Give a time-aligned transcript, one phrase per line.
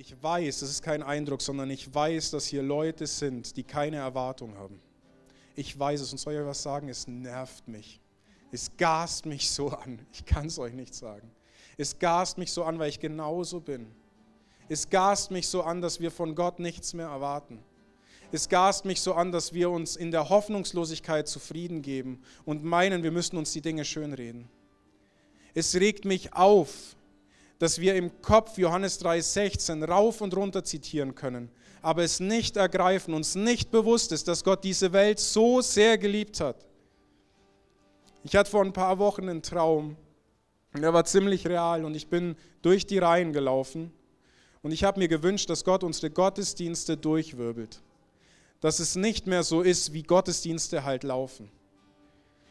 [0.00, 3.96] ich weiß, das ist kein Eindruck, sondern ich weiß, dass hier Leute sind, die keine
[3.96, 4.80] Erwartung haben.
[5.56, 8.00] Ich weiß es und soll ich euch was sagen, es nervt mich.
[8.52, 9.98] Es gast mich so an.
[10.12, 11.28] Ich kann es euch nicht sagen.
[11.76, 13.88] Es gast mich so an, weil ich genauso bin.
[14.68, 17.58] Es gast mich so an, dass wir von Gott nichts mehr erwarten.
[18.30, 23.02] Es gast mich so an, dass wir uns in der Hoffnungslosigkeit zufrieden geben und meinen,
[23.02, 24.48] wir müssen uns die Dinge schönreden.
[25.54, 26.94] Es regt mich auf,
[27.58, 31.50] dass wir im Kopf Johannes 3,16 rauf und runter zitieren können,
[31.82, 36.40] aber es nicht ergreifen, uns nicht bewusst ist, dass Gott diese Welt so sehr geliebt
[36.40, 36.66] hat.
[38.24, 39.96] Ich hatte vor ein paar Wochen einen Traum,
[40.74, 43.92] der war ziemlich real und ich bin durch die Reihen gelaufen
[44.62, 47.80] und ich habe mir gewünscht, dass Gott unsere Gottesdienste durchwirbelt.
[48.60, 51.48] Dass es nicht mehr so ist, wie Gottesdienste halt laufen,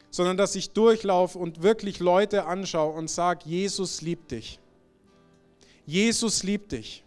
[0.09, 4.59] sondern dass ich durchlaufe und wirklich Leute anschaue und sage, Jesus liebt dich.
[5.87, 7.03] Jesus liebt dich.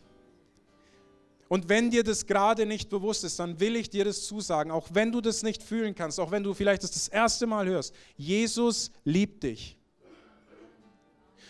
[1.49, 4.89] Und wenn dir das gerade nicht bewusst ist, dann will ich dir das zusagen, auch
[4.93, 7.95] wenn du das nicht fühlen kannst, auch wenn du vielleicht das das erste Mal hörst.
[8.17, 9.77] Jesus liebt dich.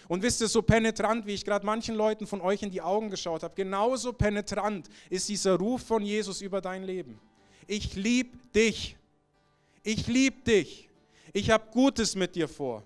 [0.09, 3.11] Und wisst ihr, so penetrant, wie ich gerade manchen Leuten von euch in die Augen
[3.11, 7.21] geschaut habe, genauso penetrant ist dieser Ruf von Jesus über dein Leben.
[7.69, 8.97] Ich liebe dich.
[9.85, 10.89] Ich liebe dich.
[11.33, 12.83] Ich habe Gutes mit dir vor.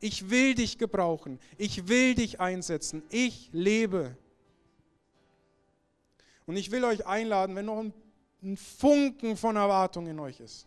[0.00, 1.38] Ich will dich gebrauchen.
[1.56, 3.02] Ich will dich einsetzen.
[3.10, 4.16] Ich lebe.
[6.46, 7.92] Und ich will euch einladen, wenn noch ein,
[8.42, 10.66] ein Funken von Erwartung in euch ist,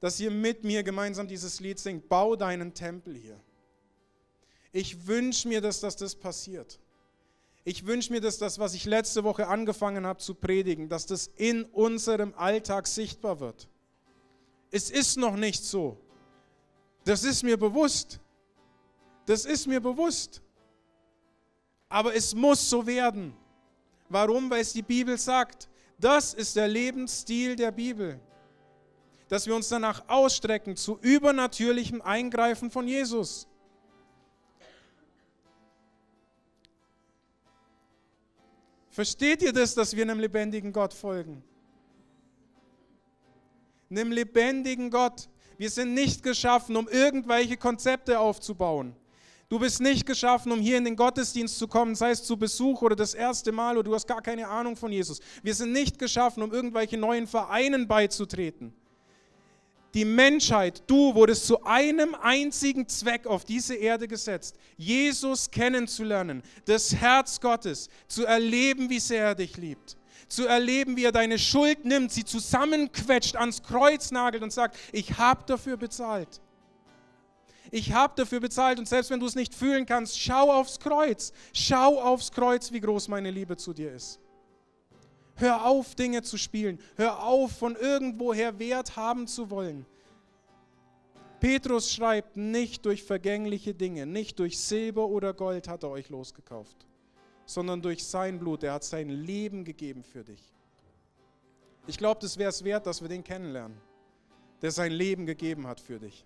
[0.00, 2.08] dass ihr mit mir gemeinsam dieses Lied singt.
[2.08, 3.40] Bau deinen Tempel hier.
[4.72, 6.78] Ich wünsche mir, dass das, das passiert.
[7.64, 11.28] Ich wünsche mir, dass das, was ich letzte Woche angefangen habe zu predigen, dass das
[11.36, 13.68] in unserem Alltag sichtbar wird.
[14.70, 15.98] Es ist noch nicht so.
[17.04, 18.20] Das ist mir bewusst.
[19.26, 20.42] Das ist mir bewusst.
[21.88, 23.34] Aber es muss so werden.
[24.08, 24.50] Warum?
[24.50, 25.68] Weil es die Bibel sagt.
[25.98, 28.18] Das ist der Lebensstil der Bibel.
[29.28, 33.46] Dass wir uns danach ausstrecken zu übernatürlichem Eingreifen von Jesus.
[38.90, 41.44] Versteht ihr das, dass wir einem lebendigen Gott folgen?
[43.88, 45.28] Einem lebendigen Gott,
[45.60, 48.96] wir sind nicht geschaffen, um irgendwelche Konzepte aufzubauen.
[49.50, 52.80] Du bist nicht geschaffen, um hier in den Gottesdienst zu kommen, sei es zu Besuch
[52.80, 55.20] oder das erste Mal oder du hast gar keine Ahnung von Jesus.
[55.42, 58.72] Wir sind nicht geschaffen, um irgendwelche neuen Vereinen beizutreten.
[59.92, 66.94] Die Menschheit, du wurdest zu einem einzigen Zweck auf diese Erde gesetzt, Jesus kennenzulernen, das
[66.94, 69.98] Herz Gottes, zu erleben, wie sehr er dich liebt
[70.28, 75.18] zu erleben, wie er deine Schuld nimmt, sie zusammenquetscht, ans Kreuz nagelt und sagt, ich
[75.18, 76.40] habe dafür bezahlt.
[77.70, 81.32] Ich habe dafür bezahlt und selbst wenn du es nicht fühlen kannst, schau aufs Kreuz.
[81.52, 84.18] Schau aufs Kreuz, wie groß meine Liebe zu dir ist.
[85.36, 86.80] Hör auf, Dinge zu spielen.
[86.96, 89.86] Hör auf, von irgendwoher Wert haben zu wollen.
[91.38, 96.86] Petrus schreibt, nicht durch vergängliche Dinge, nicht durch Silber oder Gold hat er euch losgekauft
[97.50, 98.62] sondern durch sein Blut.
[98.62, 100.40] Er hat sein Leben gegeben für dich.
[101.86, 103.76] Ich glaube, das wäre es wert, dass wir den kennenlernen,
[104.62, 106.24] der sein Leben gegeben hat für dich.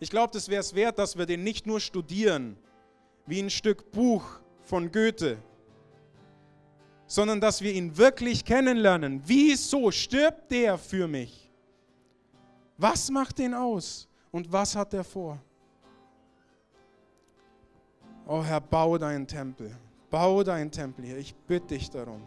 [0.00, 2.56] Ich glaube, das wäre es wert, dass wir den nicht nur studieren,
[3.26, 4.24] wie ein Stück Buch
[4.62, 5.38] von Goethe,
[7.06, 9.22] sondern dass wir ihn wirklich kennenlernen.
[9.24, 11.48] Wieso stirbt der für mich?
[12.76, 15.40] Was macht den aus und was hat er vor?
[18.26, 19.76] Oh Herr, baue deinen Tempel.
[20.14, 21.18] Bau deinen Tempel hier.
[21.18, 22.22] Ich bitte dich darum.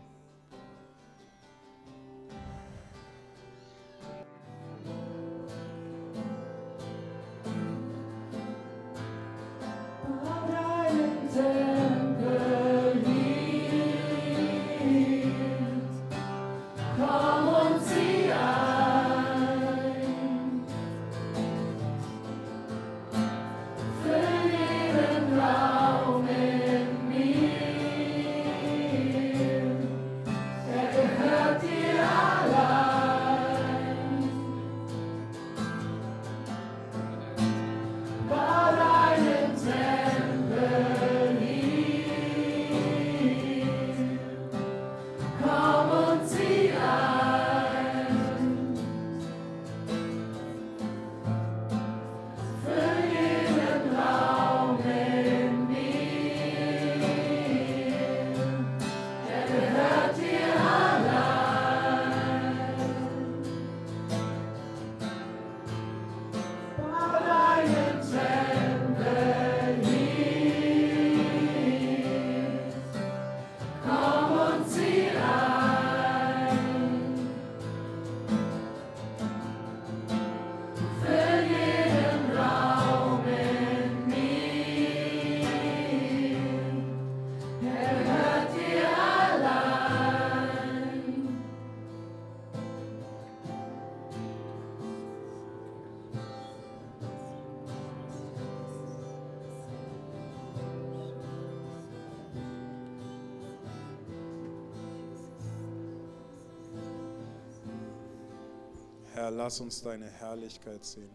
[109.18, 111.10] Herr, lass uns deine Herrlichkeit sehen.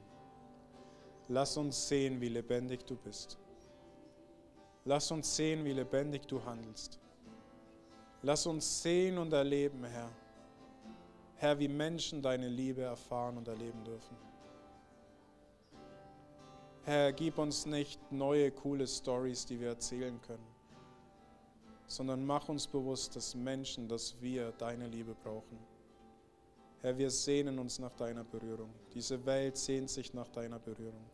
[1.28, 3.38] Lass uns sehen, wie lebendig du bist.
[4.84, 6.99] Lass uns sehen, wie lebendig du handelst.
[8.22, 10.10] Lass uns sehen und erleben, Herr.
[11.37, 14.16] Herr, wie Menschen deine Liebe erfahren und erleben dürfen.
[16.82, 20.49] Herr, gib uns nicht neue, coole Stories, die wir erzählen können,
[21.87, 25.71] sondern mach uns bewusst, dass Menschen, dass wir deine Liebe brauchen.
[26.82, 28.75] Herr, wir sehnen uns nach deiner Berührung.
[28.93, 31.08] Diese Welt sehnt sich nach deiner Berührung.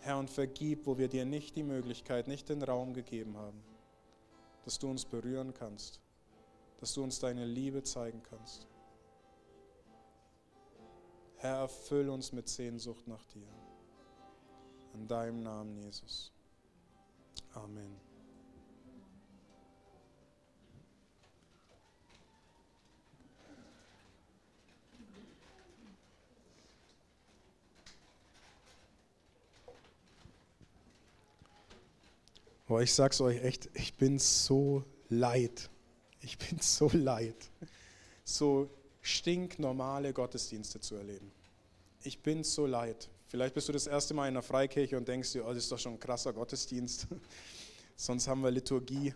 [0.00, 3.64] Herr, und vergib, wo wir dir nicht die Möglichkeit, nicht den Raum gegeben haben,
[4.66, 5.98] dass du uns berühren kannst,
[6.78, 8.68] dass du uns deine Liebe zeigen kannst.
[11.36, 13.48] Herr, erfüll uns mit Sehnsucht nach dir.
[14.92, 16.32] In deinem Namen, Jesus.
[17.54, 18.03] Amen.
[32.66, 35.68] Boah, ich sag's euch echt, ich bin so leid.
[36.20, 37.36] Ich bin so leid,
[38.24, 38.70] so
[39.02, 41.30] stinknormale Gottesdienste zu erleben.
[42.02, 43.10] Ich bin so leid.
[43.26, 45.72] Vielleicht bist du das erste Mal in einer Freikirche und denkst dir, oh, das ist
[45.72, 47.06] doch schon ein krasser Gottesdienst.
[47.96, 49.12] Sonst haben wir Liturgie.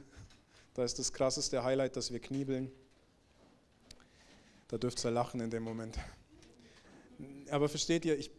[0.75, 2.71] Da ist das krasseste Highlight, dass wir kniebeln.
[4.69, 5.99] Da dürft ihr lachen in dem Moment.
[7.51, 8.31] Aber versteht ihr, ich,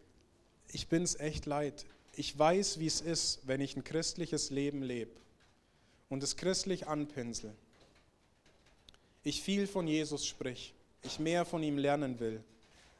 [0.67, 1.88] ich bin es echt leid
[2.19, 5.12] ich weiß, wie es ist, wenn ich ein christliches Leben lebe
[6.10, 7.54] und es christlich anpinsel.
[9.24, 12.44] Ich viel von Jesus sprich, ich mehr von ihm lernen will,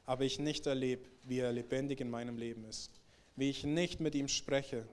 [0.06, 2.92] aber ich nicht erlebe, wie er lebendig in meinem Leben ist.
[3.36, 4.88] Wie ich nicht mit ihm spreche,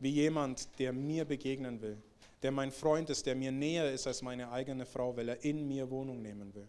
[0.00, 1.98] wie jemand, der mir begegnen will,
[2.42, 5.68] der mein Freund ist, der mir näher ist als meine eigene Frau, weil er in
[5.68, 6.66] mir Wohnung nehmen will.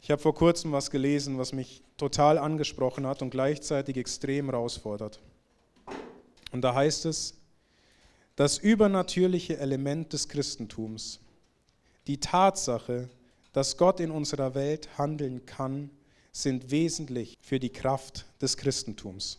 [0.00, 5.20] Ich habe vor kurzem was gelesen, was mich total angesprochen hat und gleichzeitig extrem herausfordert.
[6.52, 7.34] Und da heißt es,
[8.36, 11.20] das übernatürliche Element des Christentums,
[12.06, 13.08] die Tatsache,
[13.52, 15.90] dass Gott in unserer Welt handeln kann,
[16.32, 19.38] sind wesentlich für die Kraft des Christentums.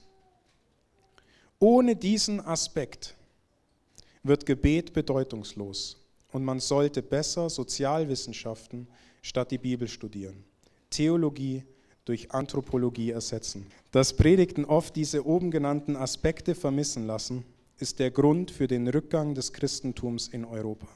[1.60, 3.15] Ohne diesen Aspekt
[4.24, 5.98] wird Gebet bedeutungslos
[6.31, 8.88] und man sollte besser Sozialwissenschaften
[9.21, 10.43] statt die Bibel studieren.
[10.89, 11.63] Theologie
[12.05, 13.67] durch Anthropologie ersetzen.
[13.91, 17.43] Dass Predigten oft diese oben genannten Aspekte vermissen lassen,
[17.79, 20.87] ist der Grund für den Rückgang des Christentums in Europa.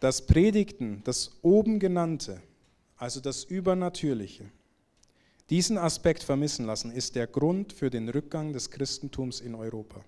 [0.00, 2.40] Das Predigten, das oben genannte,
[2.96, 4.44] also das Übernatürliche,
[5.50, 10.04] diesen Aspekt vermissen lassen, ist der Grund für den Rückgang des Christentums in Europa.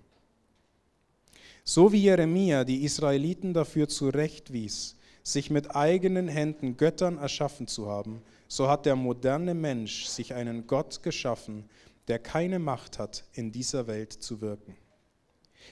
[1.63, 4.94] So wie Jeremia die Israeliten dafür zurechtwies,
[5.25, 10.67] sich mit eigenen Händen Göttern erschaffen zu haben, so hat der moderne Mensch sich einen
[10.67, 11.67] Gott geschaffen,
[12.07, 14.77] der keine Macht hat, in dieser Welt zu wirken.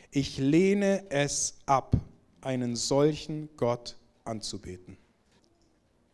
[0.09, 1.95] Ich lehne es ab,
[2.41, 3.95] einen solchen Gott
[4.25, 4.97] anzubeten.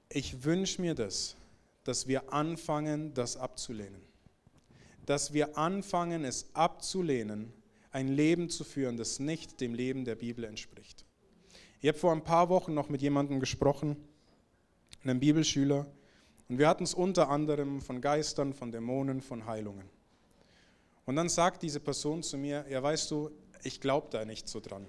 [0.09, 1.37] Ich wünsche mir das,
[1.85, 4.01] dass wir anfangen, das abzulehnen.
[5.05, 7.53] Dass wir anfangen, es abzulehnen,
[7.91, 11.05] ein Leben zu führen, das nicht dem Leben der Bibel entspricht.
[11.81, 13.95] Ich habe vor ein paar Wochen noch mit jemandem gesprochen,
[15.03, 15.85] einem Bibelschüler,
[16.49, 19.87] und wir hatten es unter anderem von Geistern, von Dämonen, von Heilungen.
[21.05, 23.31] Und dann sagt diese Person zu mir, ja weißt du,
[23.63, 24.85] ich glaube da nicht so dran.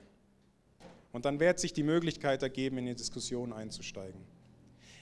[1.12, 4.20] Und dann wird sich die Möglichkeit ergeben, in die Diskussion einzusteigen.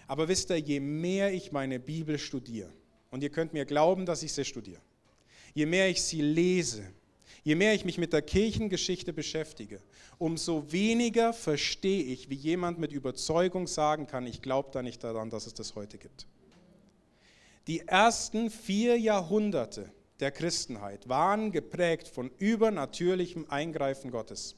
[0.06, 2.72] Aber wisst ihr, je mehr ich meine Bibel studiere,
[3.10, 4.82] und ihr könnt mir glauben, dass ich sie studiere,
[5.54, 6.84] je mehr ich sie lese,
[7.44, 9.80] Je mehr ich mich mit der Kirchengeschichte beschäftige,
[10.18, 15.30] umso weniger verstehe ich, wie jemand mit Überzeugung sagen kann, ich glaube da nicht daran,
[15.30, 16.26] dass es das heute gibt.
[17.66, 24.56] Die ersten vier Jahrhunderte der Christenheit waren geprägt von übernatürlichem Eingreifen Gottes.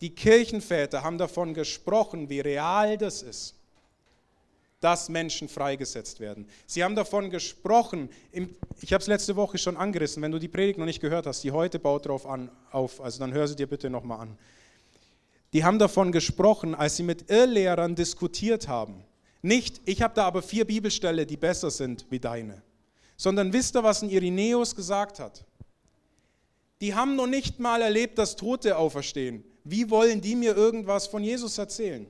[0.00, 3.56] Die Kirchenväter haben davon gesprochen, wie real das ist
[4.80, 6.46] dass Menschen freigesetzt werden.
[6.66, 8.10] Sie haben davon gesprochen,
[8.80, 11.42] ich habe es letzte Woche schon angerissen, wenn du die Predigt noch nicht gehört hast,
[11.44, 14.38] die heute baut darauf an, auf, also dann hör sie dir bitte nochmal an.
[15.52, 19.02] Die haben davon gesprochen, als sie mit Irrlehrern diskutiert haben.
[19.40, 22.62] Nicht, ich habe da aber vier Bibelstelle, die besser sind wie deine,
[23.16, 25.44] sondern wisst ihr, was ein Irenäus gesagt hat?
[26.82, 29.44] Die haben noch nicht mal erlebt, dass Tote auferstehen.
[29.64, 32.06] Wie wollen die mir irgendwas von Jesus erzählen?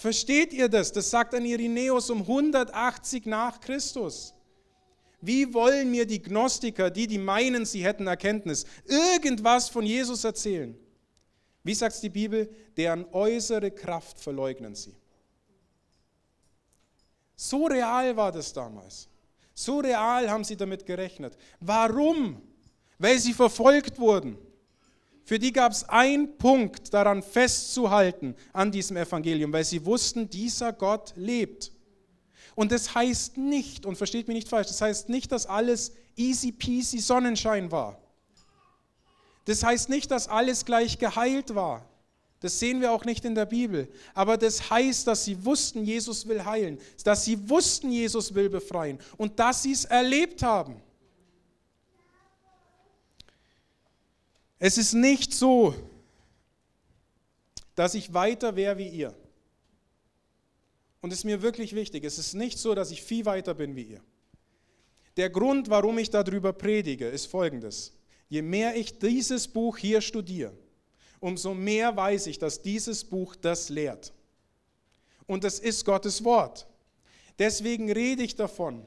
[0.00, 0.92] Versteht ihr das?
[0.92, 4.32] Das sagt ein Irenäus um 180 nach Christus.
[5.20, 10.74] Wie wollen mir die Gnostiker, die, die meinen, sie hätten Erkenntnis, irgendwas von Jesus erzählen?
[11.62, 12.48] Wie sagt die Bibel?
[12.78, 14.96] Deren äußere Kraft verleugnen sie.
[17.36, 19.06] So real war das damals.
[19.52, 21.36] So real haben sie damit gerechnet.
[21.60, 22.40] Warum?
[22.98, 24.38] Weil sie verfolgt wurden.
[25.30, 30.72] Für die gab es einen Punkt daran festzuhalten, an diesem Evangelium, weil sie wussten, dieser
[30.72, 31.70] Gott lebt.
[32.56, 36.50] Und das heißt nicht, und versteht mich nicht falsch, das heißt nicht, dass alles easy
[36.50, 37.96] peasy Sonnenschein war.
[39.44, 41.88] Das heißt nicht, dass alles gleich geheilt war.
[42.40, 43.86] Das sehen wir auch nicht in der Bibel.
[44.14, 48.98] Aber das heißt, dass sie wussten, Jesus will heilen, dass sie wussten, Jesus will befreien
[49.16, 50.82] und dass sie es erlebt haben.
[54.62, 55.74] Es ist nicht so,
[57.74, 59.16] dass ich weiter wäre wie ihr.
[61.00, 63.74] Und es ist mir wirklich wichtig, es ist nicht so, dass ich viel weiter bin
[63.74, 64.02] wie ihr.
[65.16, 67.96] Der Grund, warum ich darüber predige, ist folgendes.
[68.28, 70.52] Je mehr ich dieses Buch hier studiere,
[71.20, 74.12] umso mehr weiß ich, dass dieses Buch das lehrt.
[75.26, 76.66] Und das ist Gottes Wort.
[77.38, 78.86] Deswegen rede ich davon.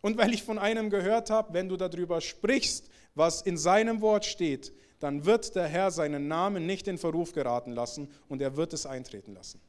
[0.00, 4.24] Und weil ich von einem gehört habe, wenn du darüber sprichst, was in seinem Wort
[4.24, 8.72] steht, dann wird der Herr seinen Namen nicht in Verruf geraten lassen und er wird
[8.72, 9.60] es eintreten lassen.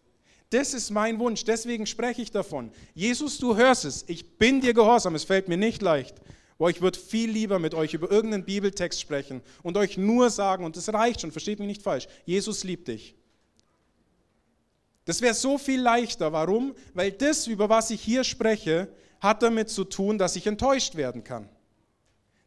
[0.52, 2.72] Das ist mein Wunsch, deswegen spreche ich davon.
[2.94, 6.16] Jesus, du hörst es, ich bin dir gehorsam, es fällt mir nicht leicht,
[6.58, 10.64] Boah, ich würde viel lieber mit euch über irgendeinen Bibeltext sprechen und euch nur sagen,
[10.64, 13.16] und das reicht schon, versteht mich nicht falsch, Jesus liebt dich.
[15.06, 16.32] Das wäre so viel leichter.
[16.32, 16.74] Warum?
[16.94, 18.88] Weil das, über was ich hier spreche,
[19.20, 21.50] hat damit zu tun, dass ich enttäuscht werden kann.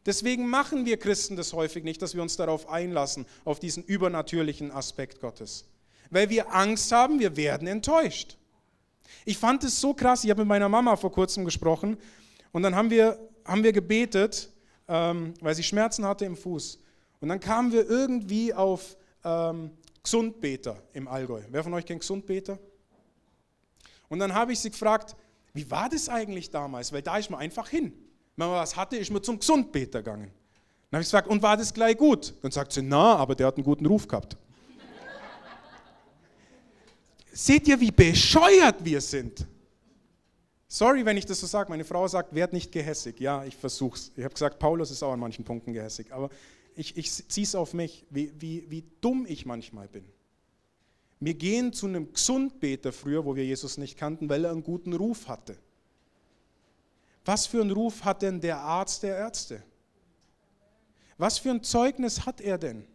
[0.07, 4.71] Deswegen machen wir Christen das häufig nicht, dass wir uns darauf einlassen, auf diesen übernatürlichen
[4.71, 5.65] Aspekt Gottes.
[6.09, 8.37] Weil wir Angst haben, wir werden enttäuscht.
[9.25, 11.97] Ich fand es so krass, ich habe mit meiner Mama vor kurzem gesprochen
[12.51, 14.51] und dann haben wir haben wir gebetet,
[14.87, 16.79] ähm, weil sie Schmerzen hatte im Fuß.
[17.21, 19.71] Und dann kamen wir irgendwie auf ähm,
[20.03, 21.41] Gesundbeter im Allgäu.
[21.49, 22.59] Wer von euch kennt Gesundbeter?
[24.09, 25.15] Und dann habe ich sie gefragt,
[25.53, 26.91] wie war das eigentlich damals?
[26.91, 27.93] Weil da ist man einfach hin.
[28.37, 30.31] Wenn man was hatte, ist man zum Gesundbeter gegangen.
[30.89, 32.33] Dann habe ich gesagt, und war das gleich gut?
[32.41, 34.37] Dann sagt sie, na, aber der hat einen guten Ruf gehabt.
[37.33, 39.45] Seht ihr, wie bescheuert wir sind?
[40.67, 41.69] Sorry, wenn ich das so sage.
[41.69, 43.19] Meine Frau sagt, werd nicht gehässig.
[43.19, 44.11] Ja, ich versuch's.
[44.15, 46.11] Ich habe gesagt, Paulus ist auch an manchen Punkten gehässig.
[46.11, 46.29] Aber
[46.75, 50.05] ich, ich ziehe es auf mich, wie, wie, wie dumm ich manchmal bin.
[51.19, 54.93] Wir gehen zu einem Gesundbeter früher, wo wir Jesus nicht kannten, weil er einen guten
[54.93, 55.57] Ruf hatte.
[57.27, 59.61] Was für einen Ruf hat denn der Arzt der Ärzte?
[61.17, 62.87] Was für ein Zeugnis hat er denn?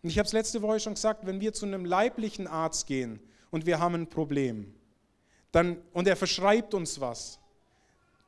[0.00, 3.18] Und ich habe es letzte Woche schon gesagt, wenn wir zu einem leiblichen Arzt gehen
[3.50, 4.72] und wir haben ein Problem,
[5.50, 7.40] dann, und er verschreibt uns was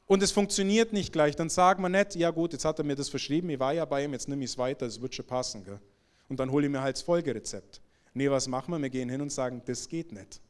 [0.09, 2.97] und es funktioniert nicht gleich, dann sagen wir nicht, ja gut, jetzt hat er mir
[2.97, 5.27] das verschrieben, ich war ja bei ihm, jetzt nehme ich es weiter, es wird schon
[5.27, 5.63] passen.
[5.63, 5.79] Gell?
[6.29, 7.81] Und dann hole ich mir halt das Folgerezept.
[8.15, 8.83] Nee, was machen wir?
[8.83, 10.41] Wir gehen hin und sagen, das geht nicht.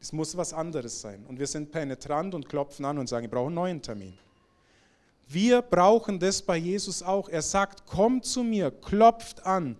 [0.00, 1.24] Es muss was anderes sein.
[1.26, 4.18] Und wir sind penetrant und klopfen an und sagen, ich brauche einen neuen Termin.
[5.28, 7.28] Wir brauchen das bei Jesus auch.
[7.28, 9.76] Er sagt, kommt zu mir, klopft an,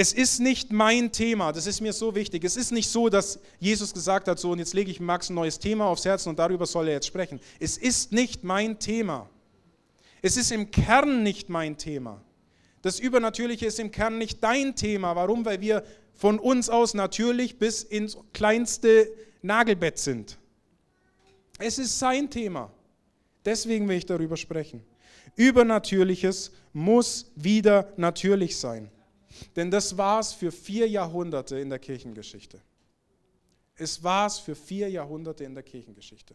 [0.00, 2.42] es ist nicht mein Thema, das ist mir so wichtig.
[2.42, 5.34] Es ist nicht so, dass Jesus gesagt hat, so und jetzt lege ich Max ein
[5.34, 7.38] neues Thema aufs Herz und darüber soll er jetzt sprechen.
[7.58, 9.28] Es ist nicht mein Thema.
[10.22, 12.22] Es ist im Kern nicht mein Thema.
[12.80, 15.16] Das Übernatürliche ist im Kern nicht dein Thema.
[15.16, 15.44] Warum?
[15.44, 15.84] Weil wir
[16.20, 19.10] von uns aus natürlich bis ins kleinste
[19.40, 20.36] Nagelbett sind.
[21.58, 22.70] Es ist sein Thema.
[23.42, 24.84] Deswegen will ich darüber sprechen.
[25.34, 28.90] Übernatürliches muss wieder natürlich sein.
[29.56, 32.60] Denn das war es für vier Jahrhunderte in der Kirchengeschichte.
[33.76, 36.34] Es war es für vier Jahrhunderte in der Kirchengeschichte.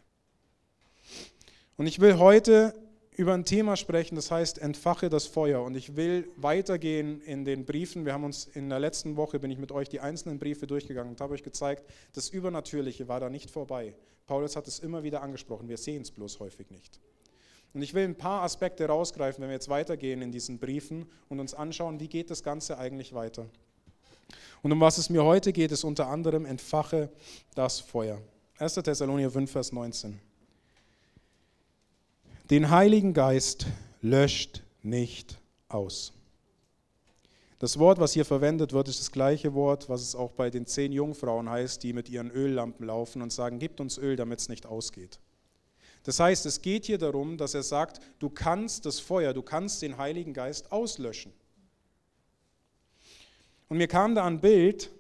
[1.78, 2.74] Und ich will heute
[3.18, 5.64] über ein Thema sprechen, das heißt entfache das Feuer.
[5.64, 8.06] Und ich will weitergehen in den Briefen.
[8.06, 11.12] Wir haben uns in der letzten Woche, bin ich mit euch die einzelnen Briefe durchgegangen
[11.12, 13.96] und habe euch gezeigt, das Übernatürliche war da nicht vorbei.
[14.28, 17.00] Paulus hat es immer wieder angesprochen, wir sehen es bloß häufig nicht.
[17.74, 21.40] Und ich will ein paar Aspekte rausgreifen, wenn wir jetzt weitergehen in diesen Briefen und
[21.40, 23.48] uns anschauen, wie geht das Ganze eigentlich weiter.
[24.64, 27.10] Und um was es mir heute geht, ist unter anderem entfache
[27.54, 28.22] das Feuer.
[28.58, 28.76] 1.
[28.76, 30.20] Thessalonicher 5, Vers 19.
[32.52, 33.66] Den Heiligen Geist
[34.02, 36.14] löscht nicht aus.
[37.58, 40.68] Das Wort, was hier verwendet wird, ist das gleiche Wort, was es auch bei den
[40.68, 44.50] zehn Jungfrauen heißt, die mit ihren Öllampen laufen und sagen, gebt uns Öl, damit es
[44.50, 45.20] nicht ausgeht.
[46.04, 49.82] Das heißt, es geht hier darum, dass er sagt, du kannst das Feuer, du kannst
[49.82, 51.34] den Heiligen Geist auslöschen.
[53.70, 54.92] Und mir kam da ein Bild,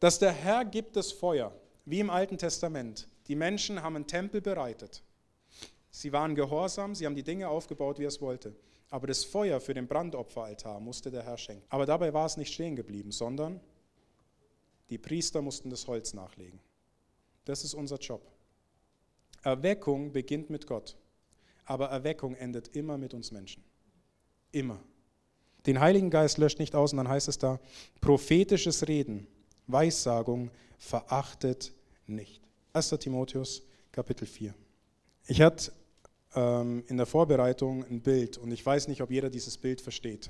[0.00, 1.54] dass der Herr gibt das Feuer,
[1.86, 3.08] wie im Alten Testament.
[3.26, 5.02] Die Menschen haben einen Tempel bereitet.
[6.00, 8.56] Sie waren gehorsam, sie haben die Dinge aufgebaut, wie er es wollte.
[8.88, 11.66] Aber das Feuer für den Brandopferaltar musste der Herr schenken.
[11.68, 13.60] Aber dabei war es nicht stehen geblieben, sondern
[14.88, 16.58] Die Priester mussten das Holz nachlegen.
[17.44, 18.22] Das ist unser Job.
[19.42, 20.96] Erweckung beginnt mit Gott,
[21.66, 23.62] aber Erweckung endet immer mit uns Menschen.
[24.52, 24.82] Immer.
[25.66, 27.60] Den Heiligen Geist löscht nicht aus und dann heißt es da,
[28.00, 29.26] prophetisches Reden,
[29.66, 31.74] Weissagung verachtet
[32.06, 32.40] nicht.
[32.72, 32.88] 1.
[32.88, 34.54] Timotheus, Kapitel 4.
[35.26, 35.72] Ich hatte
[36.34, 40.28] ähm, in der Vorbereitung ein Bild und ich weiß nicht, ob jeder dieses Bild versteht.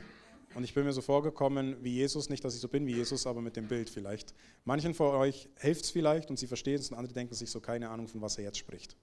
[0.54, 3.26] Und ich bin mir so vorgekommen wie Jesus, nicht, dass ich so bin wie Jesus,
[3.26, 4.34] aber mit dem Bild vielleicht.
[4.64, 7.60] Manchen von euch hilft es vielleicht und sie verstehen es und andere denken sich so
[7.60, 8.96] keine Ahnung, von was er jetzt spricht.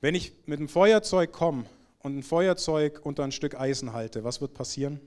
[0.00, 1.64] Wenn ich mit einem Feuerzeug komme
[1.98, 5.00] und ein Feuerzeug unter ein Stück Eisen halte, was wird passieren?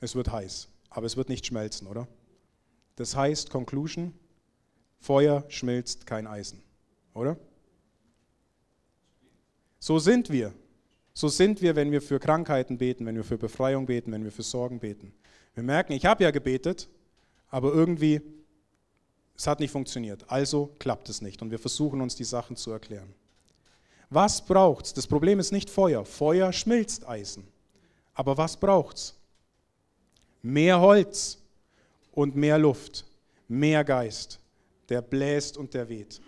[0.00, 2.08] Es wird heiß, aber es wird nicht schmelzen, oder?
[2.96, 4.12] Das heißt, Conclusion,
[4.98, 6.62] Feuer schmilzt kein Eisen,
[7.14, 7.38] oder?
[9.82, 10.54] So sind wir.
[11.12, 14.30] So sind wir, wenn wir für Krankheiten beten, wenn wir für Befreiung beten, wenn wir
[14.30, 15.12] für Sorgen beten.
[15.54, 16.88] Wir merken, ich habe ja gebetet,
[17.50, 18.20] aber irgendwie,
[19.36, 20.24] es hat nicht funktioniert.
[20.30, 23.12] Also klappt es nicht und wir versuchen uns die Sachen zu erklären.
[24.08, 24.94] Was braucht es?
[24.94, 26.04] Das Problem ist nicht Feuer.
[26.04, 27.48] Feuer schmilzt Eisen.
[28.14, 29.14] Aber was braucht es?
[30.42, 31.38] Mehr Holz
[32.12, 33.04] und mehr Luft,
[33.48, 34.38] mehr Geist,
[34.88, 36.20] der bläst und der weht.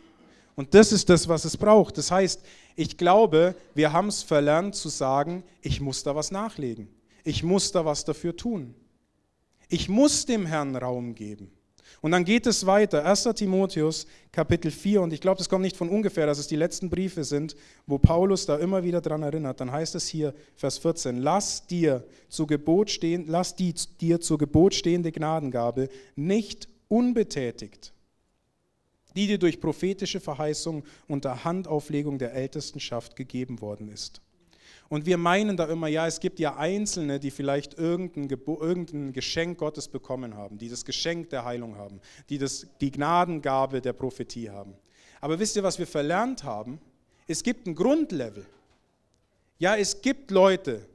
[0.56, 1.99] Und das ist das, was es braucht.
[1.99, 2.44] Das heißt,
[2.76, 6.88] ich glaube, wir haben es verlernt zu sagen, ich muss da was nachlegen.
[7.23, 8.75] Ich muss da was dafür tun.
[9.69, 11.50] Ich muss dem Herrn Raum geben.
[12.02, 13.04] Und dann geht es weiter.
[13.06, 13.30] 1.
[13.34, 15.00] Timotheus, Kapitel 4.
[15.00, 17.56] Und ich glaube, das kommt nicht von ungefähr, dass es die letzten Briefe sind,
[17.87, 19.60] wo Paulus da immer wieder dran erinnert.
[19.60, 24.37] Dann heißt es hier, Vers 14, lass dir, zu Gebot stehen, lass die dir zur
[24.37, 27.94] Gebot stehende Gnadengabe nicht unbetätigt
[29.14, 34.20] die dir durch prophetische Verheißung unter Handauflegung der Ältestenschaft gegeben worden ist.
[34.88, 39.58] Und wir meinen da immer, ja, es gibt ja Einzelne, die vielleicht irgendein, irgendein, Geschenk
[39.58, 44.50] Gottes bekommen haben, die das Geschenk der Heilung haben, die das, die Gnadengabe der Prophetie
[44.50, 44.74] haben.
[45.20, 46.80] Aber wisst ihr, was wir verlernt haben?
[47.26, 48.44] Es gibt ein Grundlevel.
[49.58, 50.86] Ja, es gibt Leute,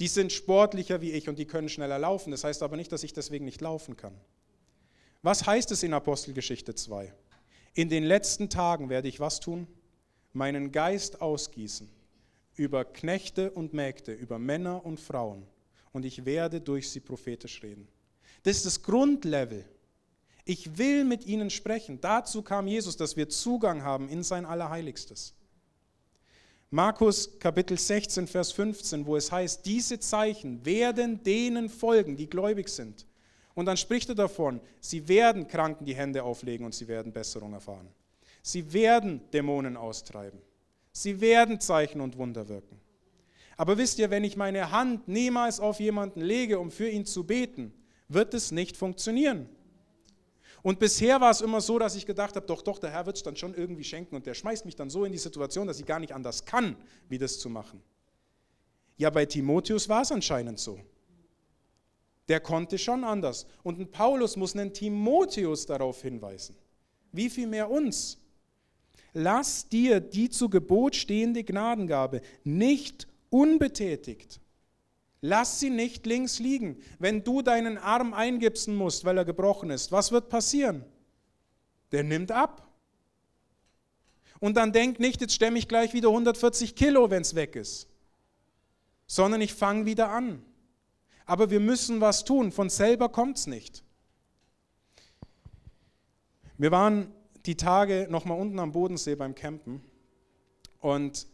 [0.00, 2.32] die sind sportlicher wie ich und die können schneller laufen.
[2.32, 4.14] Das heißt aber nicht, dass ich deswegen nicht laufen kann.
[5.22, 7.12] Was heißt es in Apostelgeschichte 2?
[7.74, 9.66] In den letzten Tagen werde ich was tun?
[10.32, 11.88] Meinen Geist ausgießen
[12.56, 15.44] über Knechte und Mägde, über Männer und Frauen.
[15.92, 17.88] Und ich werde durch sie prophetisch reden.
[18.44, 19.64] Das ist das Grundlevel.
[20.44, 22.00] Ich will mit ihnen sprechen.
[22.00, 25.34] Dazu kam Jesus, dass wir Zugang haben in sein Allerheiligstes.
[26.70, 32.68] Markus Kapitel 16, Vers 15, wo es heißt, diese Zeichen werden denen folgen, die gläubig
[32.68, 33.06] sind.
[33.54, 37.52] Und dann spricht er davon, sie werden Kranken die Hände auflegen und sie werden Besserung
[37.52, 37.88] erfahren.
[38.42, 40.40] Sie werden Dämonen austreiben.
[40.92, 42.80] Sie werden Zeichen und Wunder wirken.
[43.56, 47.24] Aber wisst ihr, wenn ich meine Hand niemals auf jemanden lege, um für ihn zu
[47.24, 47.72] beten,
[48.08, 49.48] wird es nicht funktionieren.
[50.62, 53.16] Und bisher war es immer so, dass ich gedacht habe, doch, doch, der Herr wird
[53.16, 55.78] es dann schon irgendwie schenken und der schmeißt mich dann so in die Situation, dass
[55.78, 56.76] ich gar nicht anders kann,
[57.08, 57.82] wie das zu machen.
[58.96, 60.80] Ja, bei Timotheus war es anscheinend so.
[62.28, 63.46] Der konnte schon anders.
[63.62, 66.56] Und ein Paulus muss einen Timotheus darauf hinweisen.
[67.12, 68.18] Wie viel mehr uns?
[69.12, 74.40] Lass dir die zu Gebot stehende Gnadengabe nicht unbetätigt.
[75.20, 76.82] Lass sie nicht links liegen.
[76.98, 80.84] Wenn du deinen Arm eingipsen musst, weil er gebrochen ist, was wird passieren?
[81.92, 82.68] Der nimmt ab.
[84.40, 87.88] Und dann denk nicht, jetzt stemme ich gleich wieder 140 Kilo, wenn es weg ist,
[89.06, 90.42] sondern ich fange wieder an.
[91.26, 93.82] Aber wir müssen was tun, von selber kommt es nicht.
[96.58, 97.12] Wir waren
[97.46, 99.82] die Tage nochmal unten am Bodensee beim Campen
[100.80, 101.26] und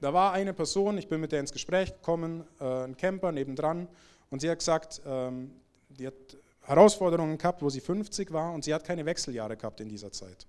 [0.00, 3.88] da war eine Person, ich bin mit der ins Gespräch gekommen, äh, ein Camper nebendran
[4.30, 5.52] und sie hat gesagt, ähm,
[5.88, 6.14] die hat
[6.60, 10.46] Herausforderungen gehabt, wo sie 50 war und sie hat keine Wechseljahre gehabt in dieser Zeit.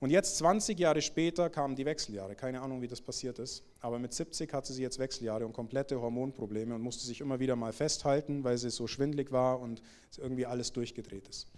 [0.00, 2.34] Und jetzt, 20 Jahre später, kamen die Wechseljahre.
[2.34, 3.62] Keine Ahnung, wie das passiert ist.
[3.80, 7.54] Aber mit 70 hatte sie jetzt Wechseljahre und komplette Hormonprobleme und musste sich immer wieder
[7.54, 9.82] mal festhalten, weil sie so schwindlig war und
[10.16, 11.48] irgendwie alles durchgedreht ist.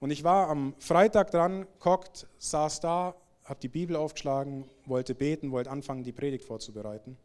[0.00, 5.52] Und ich war am Freitag dran, kockt, saß da, habe die Bibel aufgeschlagen, wollte beten,
[5.52, 7.18] wollte anfangen, die Predigt vorzubereiten.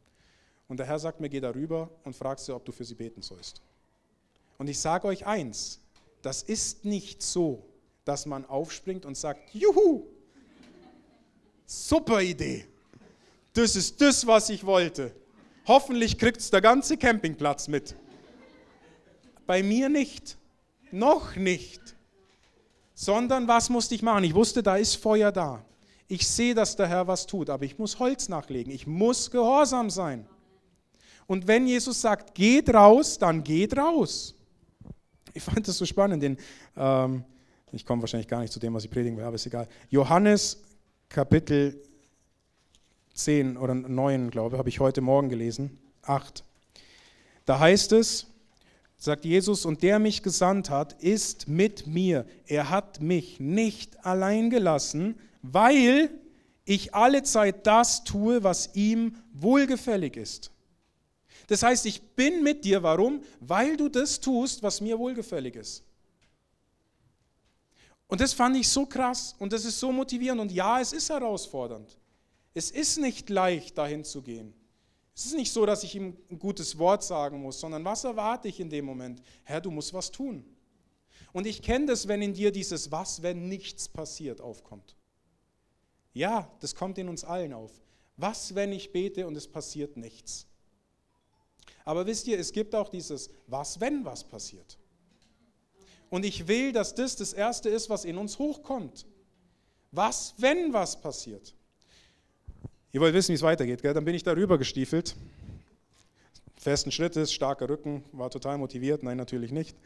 [0.67, 3.21] Und der Herr sagt mir, geh darüber und frag sie, ob du für sie beten
[3.21, 3.62] sollst.
[4.58, 5.79] Und ich sage euch eins,
[6.21, 7.63] das ist nicht so,
[8.10, 10.04] dass man aufspringt und sagt, juhu,
[11.67, 12.65] super Idee.
[13.54, 15.15] Das ist das, was ich wollte.
[15.67, 17.95] Hoffentlich kriegt es der ganze Campingplatz mit.
[19.45, 20.39] Bei mir nicht.
[20.91, 21.95] Noch nicht.
[22.95, 24.24] Sondern was musste ich machen?
[24.24, 25.63] Ich wusste, da ist Feuer da.
[26.08, 28.74] Ich sehe, dass der Herr was tut, aber ich muss Holz nachlegen.
[28.74, 30.26] Ich muss gehorsam sein.
[31.28, 34.34] Und wenn Jesus sagt, geht raus, dann geht raus.
[35.36, 36.38] Ich fand das so spannend, den,
[36.76, 37.24] ähm,
[37.71, 39.67] ich komme wahrscheinlich gar nicht zu dem, was ich predigen will, aber ist egal.
[39.89, 40.62] Johannes
[41.10, 41.82] Kapitel
[43.13, 46.43] 10 oder 9, glaube ich, habe ich heute Morgen gelesen, 8.
[47.45, 48.27] Da heißt es,
[48.97, 52.25] sagt Jesus, und der mich gesandt hat, ist mit mir.
[52.45, 56.10] Er hat mich nicht allein gelassen, weil
[56.65, 60.51] ich alle Zeit das tue, was ihm wohlgefällig ist.
[61.47, 62.84] Das heißt, ich bin mit dir.
[62.84, 63.23] Warum?
[63.39, 65.84] Weil du das tust, was mir wohlgefällig ist.
[68.10, 70.41] Und das fand ich so krass und das ist so motivierend.
[70.41, 72.00] Und ja, es ist herausfordernd.
[72.56, 74.52] Es ist nicht leicht, dahin zu gehen.
[75.15, 78.48] Es ist nicht so, dass ich ihm ein gutes Wort sagen muss, sondern was erwarte
[78.48, 79.22] ich in dem Moment?
[79.43, 80.43] Herr, du musst was tun.
[81.34, 84.95] Und ich kenne das, wenn in dir dieses Was, wenn nichts passiert, aufkommt.
[86.13, 87.72] Ja, das kommt in uns allen auf.
[88.17, 90.48] Was, wenn ich bete und es passiert nichts?
[91.86, 94.79] Aber wisst ihr, es gibt auch dieses Was, wenn was passiert.
[96.10, 99.06] Und ich will, dass das das Erste ist, was in uns hochkommt.
[99.91, 101.56] Was, wenn was passiert?
[102.91, 103.93] Ihr wollt wissen, wie es weitergeht, gell?
[103.93, 105.15] dann bin ich darüber gestiefelt.
[106.58, 109.78] Festen Schrittes, starker Rücken, war total motiviert, nein, natürlich nicht.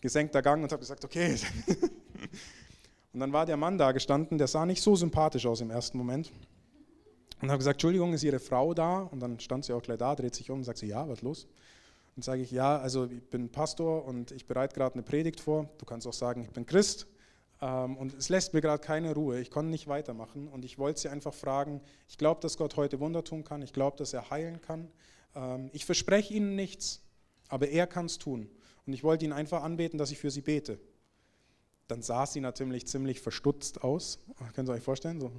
[0.00, 1.36] Gesenkter Gang und habe gesagt, okay.
[3.12, 5.98] Und dann war der Mann da gestanden, der sah nicht so sympathisch aus im ersten
[5.98, 6.30] Moment.
[7.42, 9.00] Und habe gesagt, Entschuldigung, ist Ihre Frau da?
[9.00, 11.22] Und dann stand sie auch gleich da, dreht sich um und sagt sie, ja, was
[11.22, 11.48] los?
[12.16, 15.70] Und sage ich, ja, also ich bin Pastor und ich bereite gerade eine Predigt vor.
[15.78, 17.06] Du kannst auch sagen, ich bin Christ.
[17.62, 19.40] Ähm, und es lässt mir gerade keine Ruhe.
[19.40, 20.48] Ich konnte nicht weitermachen.
[20.48, 23.62] Und ich wollte sie einfach fragen, ich glaube, dass Gott heute Wunder tun kann.
[23.62, 24.90] Ich glaube, dass er heilen kann.
[25.34, 27.02] Ähm, ich verspreche Ihnen nichts,
[27.48, 28.50] aber er kann es tun.
[28.86, 30.80] Und ich wollte ihn einfach anbeten, dass ich für sie bete.
[31.86, 34.20] Dann sah sie natürlich ziemlich verstutzt aus.
[34.54, 35.20] Können Sie euch vorstellen?
[35.20, 35.32] So,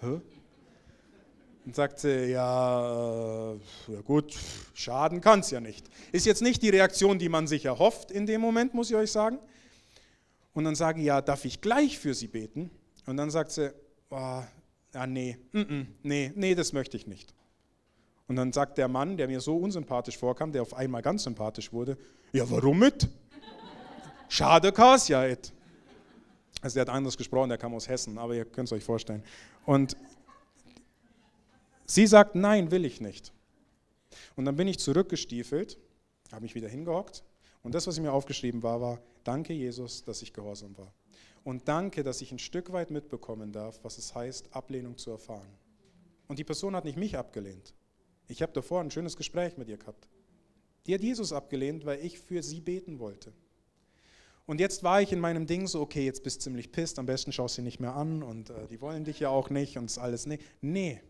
[0.00, 0.20] Hä?
[1.66, 4.34] Und sagte, ja, äh, ja gut,
[4.74, 5.86] schaden kann es ja nicht.
[6.10, 9.12] Ist jetzt nicht die Reaktion, die man sich erhofft in dem Moment, muss ich euch
[9.12, 9.38] sagen.
[10.52, 12.70] Und dann sage ich, ja, darf ich gleich für sie beten?
[13.06, 13.72] Und dann sagt sie,
[14.08, 14.42] oh,
[14.94, 17.34] ja, nee, -mm, nee, nee, das möchte ich nicht.
[18.26, 21.72] Und dann sagt der Mann, der mir so unsympathisch vorkam, der auf einmal ganz sympathisch
[21.72, 21.98] wurde,
[22.32, 23.08] ja, warum mit?
[24.28, 25.52] Schade kas ja et.
[26.62, 29.24] Also der hat anders gesprochen, der kam aus Hessen, aber ihr könnt es euch vorstellen.
[29.66, 29.96] Und
[31.90, 33.32] sie sagt, nein, will ich nicht.
[34.36, 35.78] Und dann bin ich zurückgestiefelt,
[36.32, 37.24] habe mich wieder hingehockt
[37.62, 40.92] und das, was ich mir aufgeschrieben war, war, danke Jesus, dass ich gehorsam war.
[41.42, 45.48] Und danke, dass ich ein Stück weit mitbekommen darf, was es heißt, Ablehnung zu erfahren.
[46.28, 47.74] Und die Person hat nicht mich abgelehnt.
[48.28, 50.08] Ich habe davor ein schönes Gespräch mit ihr gehabt.
[50.86, 53.32] Die hat Jesus abgelehnt, weil ich für sie beten wollte.
[54.46, 57.06] Und jetzt war ich in meinem Ding so, okay, jetzt bist du ziemlich pisst, am
[57.06, 59.76] besten schaust du sie nicht mehr an und äh, die wollen dich ja auch nicht
[59.78, 60.42] und das alles nicht.
[60.60, 61.00] Nee,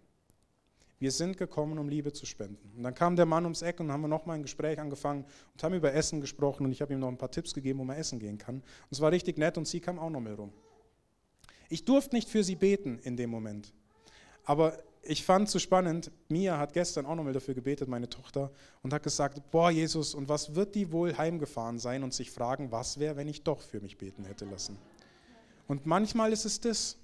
[1.00, 2.72] wir sind gekommen, um Liebe zu spenden.
[2.76, 5.62] Und dann kam der Mann ums Eck und haben wir nochmal ein Gespräch angefangen und
[5.64, 7.96] haben über Essen gesprochen und ich habe ihm noch ein paar Tipps gegeben, wo man
[7.96, 8.56] essen gehen kann.
[8.56, 10.52] Und es war richtig nett und sie kam auch noch mit rum.
[11.70, 13.72] Ich durfte nicht für sie beten in dem Moment.
[14.44, 18.50] Aber ich fand es so spannend, Mia hat gestern auch nochmal dafür gebetet, meine Tochter,
[18.82, 22.70] und hat gesagt, boah Jesus, und was wird die wohl heimgefahren sein und sich fragen,
[22.70, 24.76] was wäre, wenn ich doch für mich beten hätte lassen.
[25.66, 26.98] Und manchmal ist es das.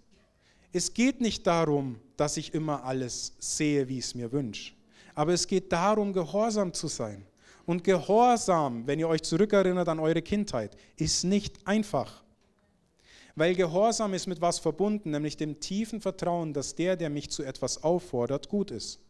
[0.72, 4.72] Es geht nicht darum, dass ich immer alles sehe, wie ich es mir wünsche.
[5.14, 7.24] Aber es geht darum, gehorsam zu sein.
[7.64, 12.22] Und Gehorsam, wenn ihr euch zurückerinnert an eure Kindheit, ist nicht einfach.
[13.35, 17.42] Weil Gehorsam ist mit was verbunden, nämlich dem tiefen Vertrauen, dass der, der mich zu
[17.42, 19.00] etwas auffordert, gut ist.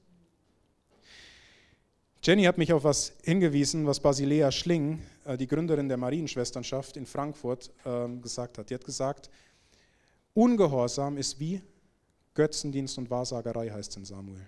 [2.22, 7.06] Jenny hat mich auf was hingewiesen, was Basilea Schling, äh, die Gründerin der Marienschwesternschaft in
[7.06, 8.68] Frankfurt, ähm, gesagt hat.
[8.68, 9.30] Die hat gesagt,
[10.36, 11.62] Ungehorsam ist wie
[12.34, 14.46] Götzendienst und Wahrsagerei, heißt es in Samuel.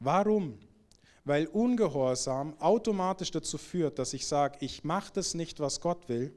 [0.00, 0.58] Warum?
[1.24, 6.34] Weil Ungehorsam automatisch dazu führt, dass ich sage, ich mache das nicht, was Gott will,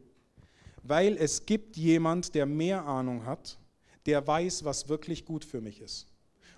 [0.84, 3.58] weil es gibt jemand, der mehr Ahnung hat,
[4.06, 6.06] der weiß, was wirklich gut für mich ist.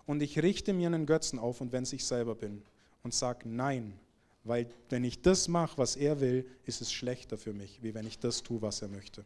[0.05, 2.63] Und ich richte mir einen Götzen auf und wenn es ich selber bin
[3.01, 3.97] und sage nein,
[4.43, 8.05] weil wenn ich das mache, was er will, ist es schlechter für mich, wie wenn
[8.05, 9.23] ich das tue, was er möchte.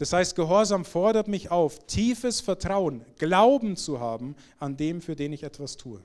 [0.00, 5.34] Das heißt, Gehorsam fordert mich auf, tiefes Vertrauen, Glauben zu haben an dem, für den
[5.34, 6.00] ich etwas tue.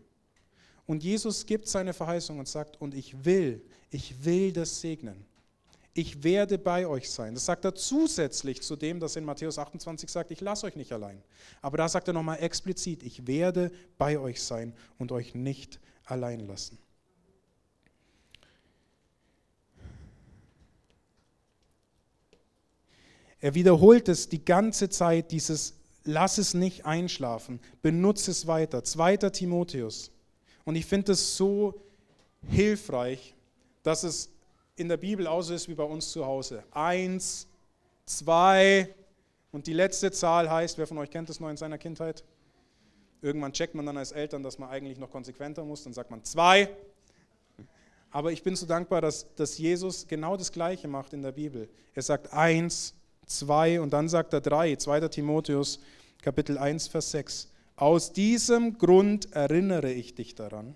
[0.85, 5.25] Und Jesus gibt seine Verheißung und sagt, und ich will, ich will das segnen.
[5.93, 7.35] Ich werde bei euch sein.
[7.35, 10.91] Das sagt er zusätzlich zu dem, das in Matthäus 28 sagt, ich lasse euch nicht
[10.91, 11.23] allein.
[11.61, 16.41] Aber da sagt er nochmal explizit, ich werde bei euch sein und euch nicht allein
[16.41, 16.77] lassen.
[23.45, 28.83] Er wiederholt es die ganze Zeit, dieses Lass es nicht einschlafen, benutze es weiter.
[28.83, 30.09] Zweiter Timotheus.
[30.63, 31.79] Und ich finde es so
[32.49, 33.35] hilfreich,
[33.83, 34.31] dass es
[34.77, 36.63] in der Bibel auch so ist wie bei uns zu Hause.
[36.71, 37.45] Eins,
[38.07, 38.89] zwei
[39.51, 42.23] und die letzte Zahl heißt, wer von euch kennt das noch in seiner Kindheit?
[43.21, 46.23] Irgendwann checkt man dann als Eltern, dass man eigentlich noch konsequenter muss, dann sagt man
[46.23, 46.67] zwei.
[48.09, 51.69] Aber ich bin so dankbar, dass, dass Jesus genau das Gleiche macht in der Bibel.
[51.93, 54.75] Er sagt eins, zwei und dann sagt er drei.
[54.75, 55.07] 2.
[55.09, 55.79] Timotheus,
[56.21, 57.51] Kapitel 1, Vers 6.
[57.75, 60.75] Aus diesem Grund erinnere ich dich daran,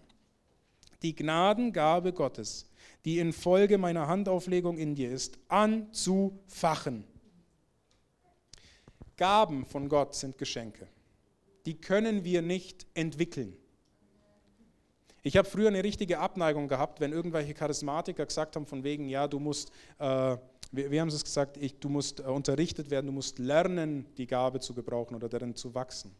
[1.01, 2.69] die Gnadengabe Gottes,
[3.05, 7.05] die infolge meiner Handauflegung in dir ist, anzufachen.
[9.15, 10.87] Gaben von Gott sind Geschenke.
[11.65, 13.55] Die können wir nicht entwickeln.
[15.21, 19.27] Ich habe früher eine richtige Abneigung gehabt, wenn irgendwelche Charismatiker gesagt haben, von wegen, ja,
[19.27, 20.37] du musst, äh,
[20.71, 24.27] wie, wie, haben es gesagt, ich, du musst äh, unterrichtet werden, du musst lernen, die
[24.27, 26.15] Gabe zu gebrauchen oder darin zu wachsen.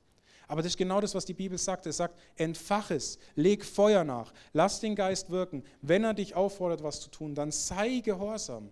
[0.48, 1.86] Aber das ist genau das, was die Bibel sagt.
[1.86, 5.64] Es sagt, entfach es, leg Feuer nach, lass den Geist wirken.
[5.82, 8.72] Wenn er dich auffordert, was zu tun, dann sei gehorsam.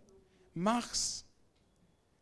[0.56, 1.24] Mach's.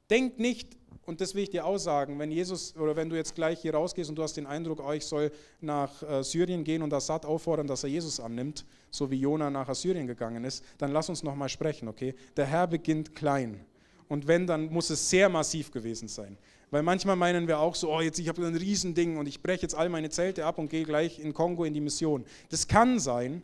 [0.10, 3.36] Denk nicht, und das will ich dir auch sagen, wenn Jesus oder wenn du jetzt
[3.36, 6.82] gleich hier rausgehst und du hast den Eindruck, oh, ich soll nach äh, Syrien gehen
[6.82, 10.92] und Assad auffordern, dass er Jesus annimmt, so wie Jona nach Assyrien gegangen ist, dann
[10.92, 12.16] lass uns nochmal sprechen, okay?
[12.36, 13.64] Der Herr beginnt klein.
[14.08, 16.38] Und wenn, dann muss es sehr massiv gewesen sein.
[16.72, 19.64] Weil manchmal meinen wir auch so, oh, jetzt ich habe ein Riesending und ich breche
[19.64, 22.26] jetzt all meine Zelte ab und gehe gleich in Kongo in die Mission.
[22.50, 23.44] Das kann sein,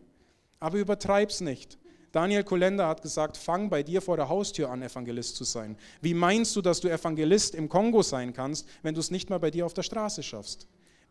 [0.59, 1.77] aber übertreib's nicht.
[2.11, 5.77] Daniel Kolender hat gesagt, fang bei dir vor der Haustür an, Evangelist zu sein.
[6.01, 9.39] Wie meinst du, dass du Evangelist im Kongo sein kannst, wenn du es nicht mal
[9.39, 10.67] bei dir auf der Straße schaffst?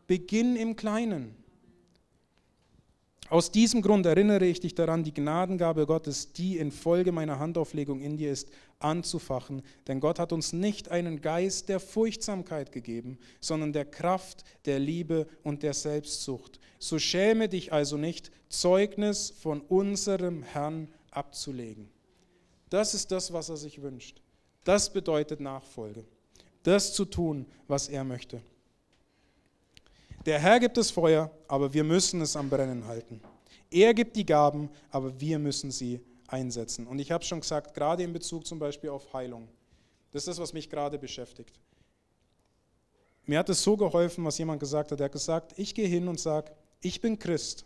[0.06, 1.39] Beginn im Kleinen.
[3.30, 8.16] Aus diesem Grund erinnere ich dich daran, die Gnadengabe Gottes, die infolge meiner Handauflegung in
[8.16, 9.62] dir ist, anzufachen.
[9.86, 15.28] Denn Gott hat uns nicht einen Geist der Furchtsamkeit gegeben, sondern der Kraft, der Liebe
[15.44, 16.58] und der Selbstsucht.
[16.80, 21.88] So schäme dich also nicht, Zeugnis von unserem Herrn abzulegen.
[22.68, 24.20] Das ist das, was er sich wünscht.
[24.64, 26.04] Das bedeutet Nachfolge.
[26.64, 28.42] Das zu tun, was er möchte.
[30.26, 33.20] Der Herr gibt das Feuer, aber wir müssen es am Brennen halten.
[33.70, 36.86] Er gibt die Gaben, aber wir müssen sie einsetzen.
[36.86, 39.48] Und ich habe schon gesagt, gerade in Bezug zum Beispiel auf Heilung.
[40.10, 41.58] Das ist das, was mich gerade beschäftigt.
[43.26, 45.00] Mir hat es so geholfen, was jemand gesagt hat.
[45.00, 47.64] Er hat gesagt, ich gehe hin und sage, ich bin Christ.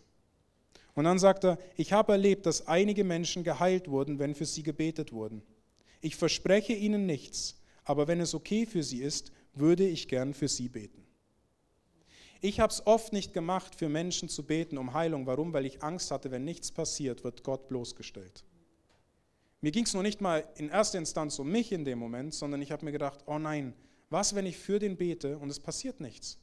[0.93, 4.63] Und dann sagt er, ich habe erlebt, dass einige Menschen geheilt wurden, wenn für sie
[4.63, 5.41] gebetet wurden.
[5.99, 10.47] Ich verspreche ihnen nichts, aber wenn es okay für sie ist, würde ich gern für
[10.47, 11.04] sie beten.
[12.41, 15.25] Ich habe es oft nicht gemacht, für Menschen zu beten um Heilung.
[15.25, 15.53] Warum?
[15.53, 18.43] Weil ich Angst hatte, wenn nichts passiert, wird Gott bloßgestellt.
[19.61, 22.61] Mir ging es noch nicht mal in erster Instanz um mich in dem Moment, sondern
[22.61, 23.73] ich habe mir gedacht, oh nein,
[24.09, 26.37] was, wenn ich für den bete und es passiert nichts?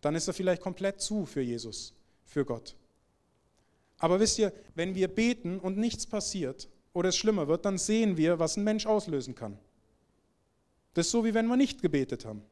[0.00, 2.74] Dann ist er vielleicht komplett zu für Jesus, für Gott.
[3.98, 8.16] Aber wisst ihr, wenn wir beten und nichts passiert oder es schlimmer wird, dann sehen
[8.16, 9.58] wir, was ein Mensch auslösen kann.
[10.94, 12.42] Das ist so, wie wenn wir nicht gebetet haben.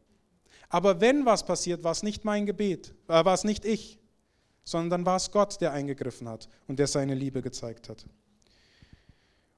[0.69, 3.99] Aber wenn was passiert, war es nicht mein Gebet, äh, war es nicht ich,
[4.65, 8.05] sondern dann war es Gott, der eingegriffen hat und der seine Liebe gezeigt hat.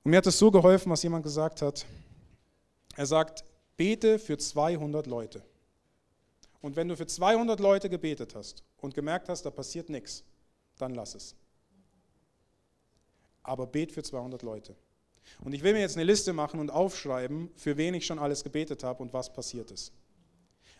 [0.04, 1.84] Und mir hat es so geholfen, was jemand gesagt hat.
[2.96, 3.44] Er sagt,
[3.76, 5.42] bete für 200 Leute.
[6.60, 10.22] Und wenn du für 200 Leute gebetet hast und gemerkt hast, da passiert nichts,
[10.78, 11.34] dann lass es.
[13.42, 14.76] Aber bet für 200 Leute.
[15.40, 18.44] Und ich will mir jetzt eine Liste machen und aufschreiben, für wen ich schon alles
[18.44, 19.92] gebetet habe und was passiert ist.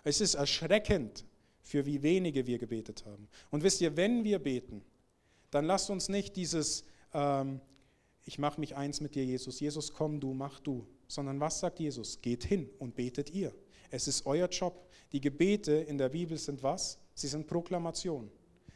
[0.04, 1.24] Es ist erschreckend,
[1.62, 3.28] für wie wenige wir gebetet haben.
[3.50, 4.82] Und wisst ihr, wenn wir beten,
[5.50, 7.60] dann lasst uns nicht dieses, ähm,
[8.24, 11.80] ich mache mich eins mit dir, Jesus, Jesus, komm du, mach du, sondern was sagt
[11.80, 12.20] Jesus?
[12.20, 13.54] Geht hin und betet ihr.
[13.90, 14.88] Es ist euer Job.
[15.12, 16.98] Die Gebete in der Bibel sind was?
[17.14, 18.30] Sie sind Proklamation.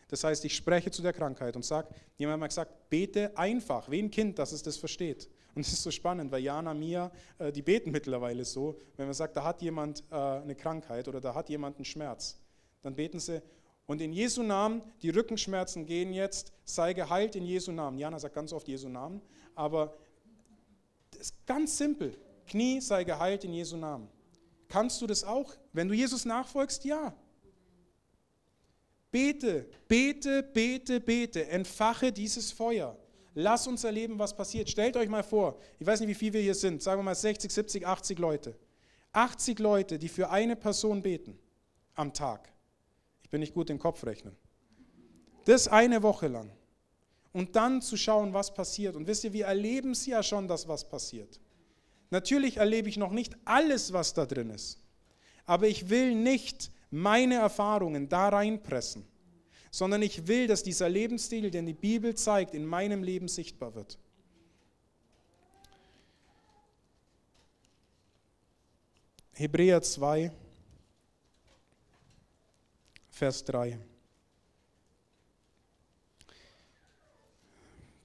[0.09, 3.91] Das heißt, ich spreche zu der Krankheit und sage, jemand hat mal gesagt, bete einfach,
[3.91, 5.29] wie ein Kind, dass es das versteht.
[5.55, 9.15] Und es ist so spannend, weil Jana, Mia, äh, die beten mittlerweile so, wenn man
[9.15, 12.41] sagt, da hat jemand äh, eine Krankheit oder da hat jemand einen Schmerz,
[12.83, 13.41] dann beten sie,
[13.87, 17.99] und in Jesu Namen, die Rückenschmerzen gehen jetzt, sei geheilt in Jesu Namen.
[17.99, 19.21] Jana sagt ganz oft Jesu Namen,
[19.55, 19.95] aber
[21.11, 22.17] das ist ganz simpel.
[22.47, 24.09] Knie sei geheilt in Jesu Namen.
[24.69, 25.55] Kannst du das auch?
[25.73, 27.15] Wenn du Jesus nachfolgst, ja.
[29.11, 32.97] Bete, bete, bete, bete, entfache dieses Feuer.
[33.35, 34.71] Lass uns erleben, was passiert.
[34.71, 37.15] Stellt euch mal vor, ich weiß nicht, wie viele wir hier sind, sagen wir mal
[37.15, 38.55] 60, 70, 80 Leute.
[39.13, 41.39] 80 Leute, die für eine Person beten
[41.95, 42.53] am Tag.
[43.23, 44.37] Ich bin nicht gut im Kopfrechnen.
[45.45, 46.51] Das eine Woche lang.
[47.33, 48.95] Und dann zu schauen, was passiert.
[48.95, 51.41] Und wisst ihr, wir erleben es ja schon, dass was passiert.
[52.11, 54.79] Natürlich erlebe ich noch nicht alles, was da drin ist.
[55.45, 59.05] Aber ich will nicht meine Erfahrungen da reinpressen
[59.75, 63.99] sondern ich will, dass dieser Lebensstil, den die Bibel zeigt, in meinem Leben sichtbar wird.
[69.33, 70.31] Hebräer 2,
[73.11, 73.81] Vers 3.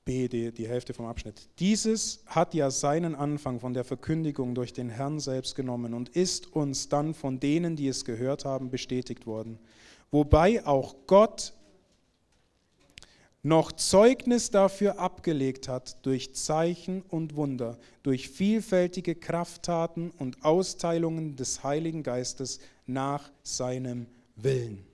[0.06, 1.50] B, die, die Hälfte vom Abschnitt.
[1.60, 6.52] Dieses hat ja seinen Anfang von der Verkündigung durch den Herrn selbst genommen und ist
[6.52, 9.60] uns dann von denen, die es gehört haben, bestätigt worden.
[10.10, 11.54] Wobei auch Gott
[13.42, 21.64] noch Zeugnis dafür abgelegt hat durch Zeichen und Wunder, durch vielfältige Krafttaten und Austeilungen des
[21.64, 24.86] Heiligen Geistes nach seinem Willen.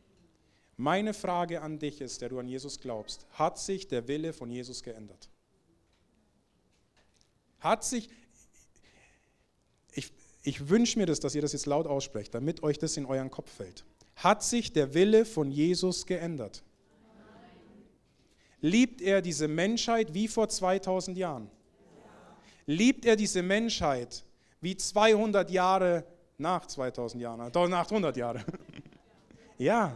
[0.77, 4.51] Meine Frage an dich ist, der du an Jesus glaubst, hat sich der Wille von
[4.51, 5.29] Jesus geändert?
[7.59, 8.09] Hat sich,
[9.93, 10.11] ich,
[10.43, 13.31] ich wünsche mir das, dass ihr das jetzt laut aussprecht, damit euch das in euren
[13.31, 13.85] Kopf fällt.
[14.17, 16.64] Hat sich der Wille von Jesus geändert?
[18.65, 21.51] Liebt er diese Menschheit wie vor 2000 Jahren?
[22.65, 24.25] Liebt er diese Menschheit
[24.59, 26.03] wie 200 Jahre
[26.39, 27.51] nach 2000 Jahren?
[27.51, 28.43] Doch, nach 100 Jahre.
[29.59, 29.95] ja.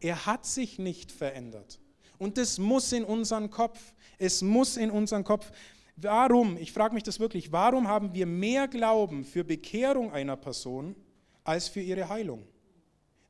[0.00, 1.78] Er hat sich nicht verändert.
[2.16, 3.78] Und das muss in unseren Kopf.
[4.16, 5.52] Es muss in unseren Kopf.
[5.96, 10.96] Warum, ich frage mich das wirklich, warum haben wir mehr Glauben für Bekehrung einer Person
[11.44, 12.46] als für ihre Heilung?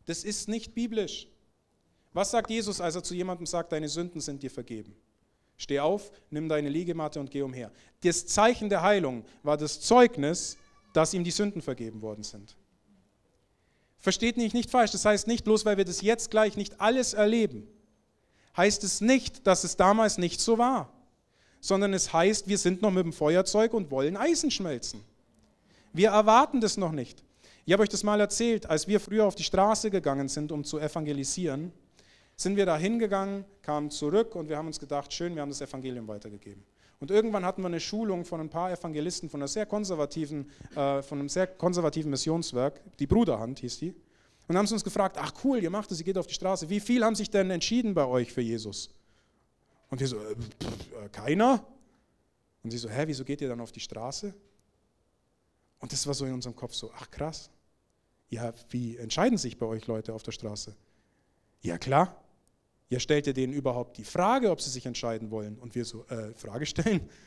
[0.05, 1.27] Das ist nicht biblisch.
[2.13, 4.95] Was sagt Jesus, als er zu jemandem sagt, deine Sünden sind dir vergeben?
[5.57, 7.71] Steh auf, nimm deine Liegematte und geh umher.
[8.03, 10.57] Das Zeichen der Heilung war das Zeugnis,
[10.93, 12.57] dass ihm die Sünden vergeben worden sind.
[13.99, 17.13] Versteht mich nicht falsch, das heißt nicht, bloß weil wir das jetzt gleich nicht alles
[17.13, 17.69] erleben,
[18.57, 20.91] heißt es nicht, dass es damals nicht so war,
[21.61, 25.05] sondern es heißt, wir sind noch mit dem Feuerzeug und wollen Eisen schmelzen.
[25.93, 27.23] Wir erwarten das noch nicht.
[27.67, 30.65] Ich habe euch das mal erzählt, als wir früher auf die Straße gegangen sind, um
[30.65, 31.73] zu evangelisieren,
[32.41, 35.61] sind wir da hingegangen, kamen zurück und wir haben uns gedacht, schön, wir haben das
[35.61, 36.65] Evangelium weitergegeben.
[36.99, 41.03] Und irgendwann hatten wir eine Schulung von ein paar Evangelisten von, einer sehr konservativen, äh,
[41.03, 43.95] von einem sehr konservativen Missionswerk, die Bruderhand hieß die.
[44.49, 46.69] Und haben sie uns gefragt, ach cool, ihr macht es, ihr geht auf die Straße.
[46.71, 48.91] Wie viel haben sich denn entschieden bei euch für Jesus?
[49.91, 51.65] Und wir so, äh, pff, äh, keiner?
[52.63, 54.35] Und sie so, hä, wieso geht ihr dann auf die Straße?
[55.79, 57.51] Und das war so in unserem Kopf so, ach krass.
[58.31, 60.75] Ja, wie entscheiden sich bei euch Leute auf der Straße?
[61.63, 62.17] Ja klar,
[62.91, 65.59] ja, stellt ihr denen überhaupt die Frage, ob sie sich entscheiden wollen?
[65.59, 67.09] Und wir so, äh, Frage stellen?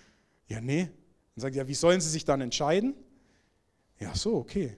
[0.50, 0.90] Ja, nee.
[1.36, 2.96] Dann sagt ja, wie sollen sie sich dann entscheiden?
[3.98, 4.76] Ja, so, okay.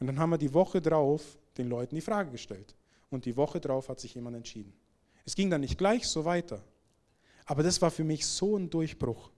[0.00, 2.74] Und dann haben wir die Woche drauf den Leuten die Frage gestellt.
[3.08, 4.72] Und die Woche drauf hat sich jemand entschieden.
[5.24, 6.64] Es ging dann nicht gleich so weiter.
[7.46, 9.30] Aber das war für mich so ein Durchbruch.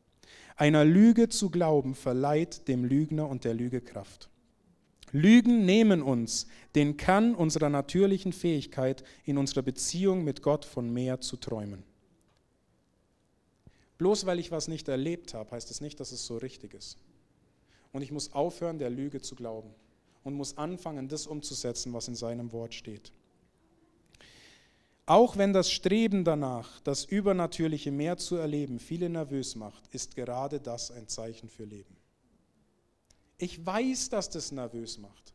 [0.56, 4.30] Einer Lüge zu glauben verleiht dem Lügner und der Lüge Kraft.
[5.14, 11.20] Lügen nehmen uns den Kern unserer natürlichen Fähigkeit, in unserer Beziehung mit Gott von mehr
[11.20, 11.84] zu träumen.
[13.96, 16.98] Bloß weil ich was nicht erlebt habe, heißt es nicht, dass es so richtig ist.
[17.92, 19.70] Und ich muss aufhören, der Lüge zu glauben
[20.24, 23.12] und muss anfangen, das umzusetzen, was in seinem Wort steht.
[25.06, 30.58] Auch wenn das Streben danach, das Übernatürliche mehr zu erleben, viele nervös macht, ist gerade
[30.58, 32.03] das ein Zeichen für Leben.
[33.44, 35.34] Ich weiß, dass das nervös macht.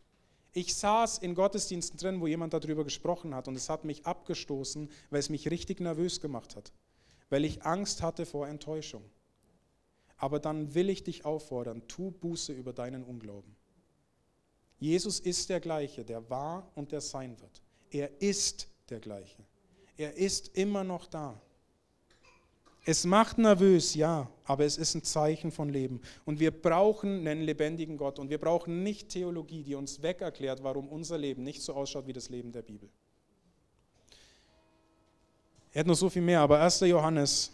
[0.51, 4.89] Ich saß in Gottesdiensten drin, wo jemand darüber gesprochen hat und es hat mich abgestoßen,
[5.11, 6.71] weil es mich richtig nervös gemacht hat,
[7.29, 9.03] weil ich Angst hatte vor Enttäuschung.
[10.17, 13.55] Aber dann will ich dich auffordern, tu Buße über deinen Unglauben.
[14.79, 17.61] Jesus ist der gleiche, der war und der sein wird.
[17.91, 19.45] Er ist der gleiche.
[19.97, 21.39] Er ist immer noch da.
[22.85, 26.01] Es macht nervös, ja, aber es ist ein Zeichen von Leben.
[26.25, 28.17] Und wir brauchen einen lebendigen Gott.
[28.17, 32.13] Und wir brauchen nicht Theologie, die uns wegerklärt, warum unser Leben nicht so ausschaut wie
[32.13, 32.89] das Leben der Bibel.
[35.71, 36.79] Er hat noch so viel mehr, aber 1.
[36.79, 37.51] Johannes,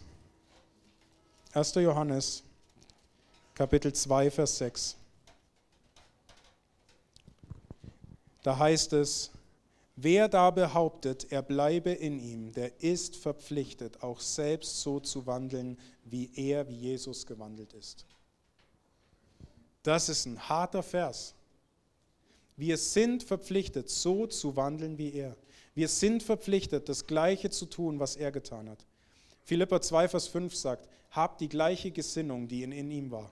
[1.52, 1.74] 1.
[1.74, 2.42] Johannes,
[3.52, 4.96] Kapitel 2, Vers 6.
[8.42, 9.30] Da heißt es,
[9.98, 15.78] Wer da behauptet, er bleibe in ihm, der ist verpflichtet, auch selbst so zu wandeln,
[16.10, 18.06] wie er, wie Jesus gewandelt ist.
[19.82, 21.34] Das ist ein harter Vers.
[22.56, 25.36] Wir sind verpflichtet, so zu wandeln wie er.
[25.74, 28.86] Wir sind verpflichtet, das Gleiche zu tun, was er getan hat.
[29.44, 33.30] Philippa 2, Vers 5 sagt, habt die gleiche Gesinnung, die in, in ihm war.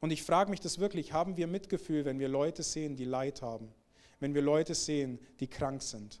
[0.00, 3.42] Und ich frage mich das wirklich, haben wir Mitgefühl, wenn wir Leute sehen, die Leid
[3.42, 3.72] haben?
[4.20, 6.20] wenn wir Leute sehen, die krank sind,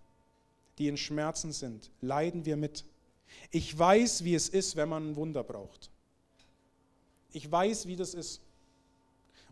[0.78, 2.84] die in Schmerzen sind, leiden wir mit.
[3.50, 5.90] Ich weiß, wie es ist, wenn man ein Wunder braucht.
[7.32, 8.40] Ich weiß, wie das ist.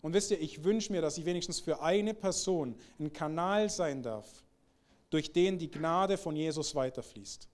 [0.00, 4.02] Und wisst ihr, ich wünsche mir, dass ich wenigstens für eine Person ein Kanal sein
[4.02, 4.26] darf,
[5.10, 7.48] durch den die Gnade von Jesus weiterfließt.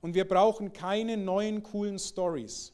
[0.00, 2.72] Und wir brauchen keine neuen coolen Stories.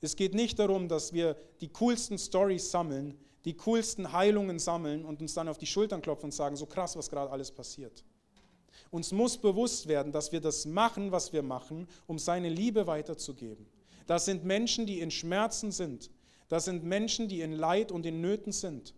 [0.00, 5.20] Es geht nicht darum, dass wir die coolsten Stories sammeln, die coolsten Heilungen sammeln und
[5.20, 8.04] uns dann auf die Schultern klopfen und sagen, so krass, was gerade alles passiert.
[8.90, 13.66] Uns muss bewusst werden, dass wir das machen, was wir machen, um seine Liebe weiterzugeben.
[14.06, 16.10] Das sind Menschen, die in Schmerzen sind.
[16.48, 18.94] Das sind Menschen, die in Leid und in Nöten sind.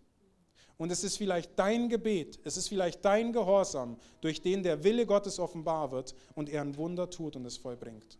[0.77, 5.05] Und es ist vielleicht dein Gebet, es ist vielleicht dein Gehorsam, durch den der Wille
[5.05, 8.17] Gottes offenbar wird und er ein Wunder tut und es vollbringt.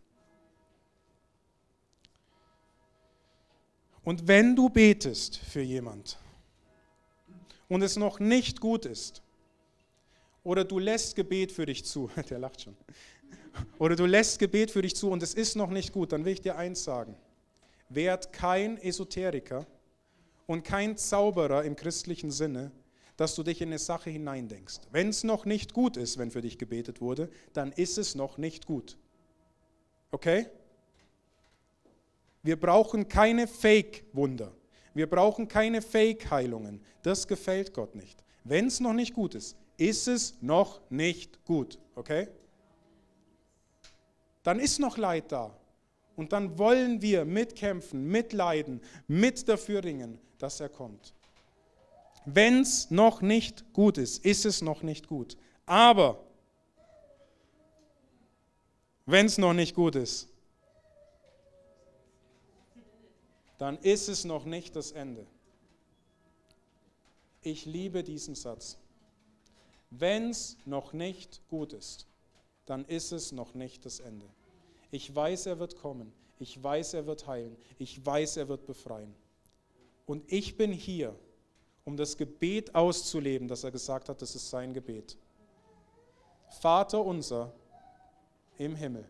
[4.04, 6.18] Und wenn du betest für jemand
[7.68, 9.22] und es noch nicht gut ist,
[10.44, 12.76] oder du lässt Gebet für dich zu, der lacht schon,
[13.78, 16.32] oder du lässt Gebet für dich zu und es ist noch nicht gut, dann will
[16.32, 17.16] ich dir eins sagen.
[17.88, 19.66] Werd kein Esoteriker
[20.46, 22.72] und kein Zauberer im christlichen Sinne,
[23.16, 24.80] dass du dich in eine Sache hineindenkst.
[24.90, 28.38] Wenn es noch nicht gut ist, wenn für dich gebetet wurde, dann ist es noch
[28.38, 28.96] nicht gut.
[30.10, 30.46] Okay?
[32.42, 34.52] Wir brauchen keine Fake-Wunder.
[34.94, 36.80] Wir brauchen keine Fake-Heilungen.
[37.02, 38.22] Das gefällt Gott nicht.
[38.44, 39.56] Wenn es noch nicht gut ist,
[39.88, 41.78] ist es noch nicht gut.
[41.96, 42.28] Okay?
[44.42, 45.56] Dann ist noch Leid da.
[46.14, 51.14] Und dann wollen wir mitkämpfen, mitleiden, mit dafür ringen, dass er kommt.
[52.24, 55.36] Wenn es noch nicht gut ist, ist es noch nicht gut.
[55.66, 56.22] Aber
[59.06, 60.28] wenn es noch nicht gut ist,
[63.58, 65.26] dann ist es noch nicht das Ende.
[67.40, 68.78] Ich liebe diesen Satz.
[69.94, 72.06] Wenn es noch nicht gut ist,
[72.64, 74.26] dann ist es noch nicht das Ende.
[74.90, 76.14] Ich weiß, er wird kommen.
[76.38, 77.58] Ich weiß, er wird heilen.
[77.78, 79.14] Ich weiß, er wird befreien.
[80.06, 81.14] Und ich bin hier,
[81.84, 85.18] um das Gebet auszuleben, das er gesagt hat, das ist sein Gebet.
[86.48, 87.52] Vater unser
[88.56, 89.06] im Himmel,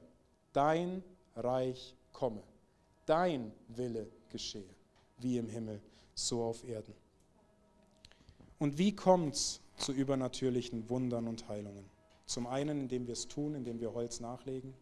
[0.52, 1.04] dein
[1.36, 2.42] Reich komme,
[3.06, 4.74] dein Wille geschehe,
[5.18, 5.80] wie im Himmel,
[6.14, 6.94] so auf Erden.
[8.62, 11.84] Und wie kommt es zu übernatürlichen Wundern und Heilungen?
[12.26, 14.72] Zum einen, indem wir es tun, indem wir Holz nachlegen,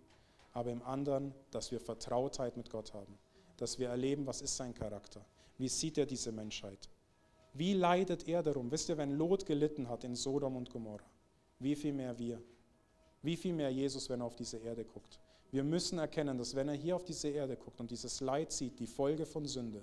[0.52, 3.16] aber im anderen, dass wir Vertrautheit mit Gott haben,
[3.56, 5.24] dass wir erleben, was ist sein Charakter,
[5.56, 6.90] wie sieht er diese Menschheit,
[7.54, 8.70] wie leidet er darum.
[8.70, 11.08] Wisst ihr, wenn Lot gelitten hat in Sodom und Gomorra,
[11.58, 12.38] wie viel mehr wir,
[13.22, 15.18] wie viel mehr Jesus, wenn er auf diese Erde guckt.
[15.52, 18.78] Wir müssen erkennen, dass wenn er hier auf diese Erde guckt und dieses Leid sieht,
[18.78, 19.82] die Folge von Sünde,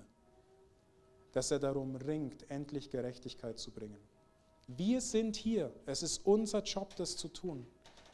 [1.32, 3.98] dass er darum ringt, endlich Gerechtigkeit zu bringen.
[4.66, 5.72] Wir sind hier.
[5.86, 7.66] Es ist unser Job, das zu tun.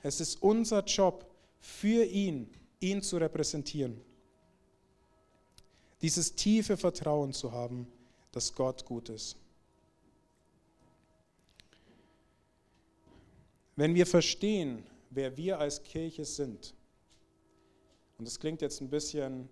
[0.03, 1.27] Es ist unser Job,
[1.65, 2.51] für ihn,
[2.81, 3.99] ihn zu repräsentieren.
[6.03, 7.87] Dieses tiefe Vertrauen zu haben,
[8.31, 9.37] dass Gott gut ist.
[13.77, 16.75] Wenn wir verstehen, wer wir als Kirche sind,
[18.19, 19.49] und das klingt jetzt ein bisschen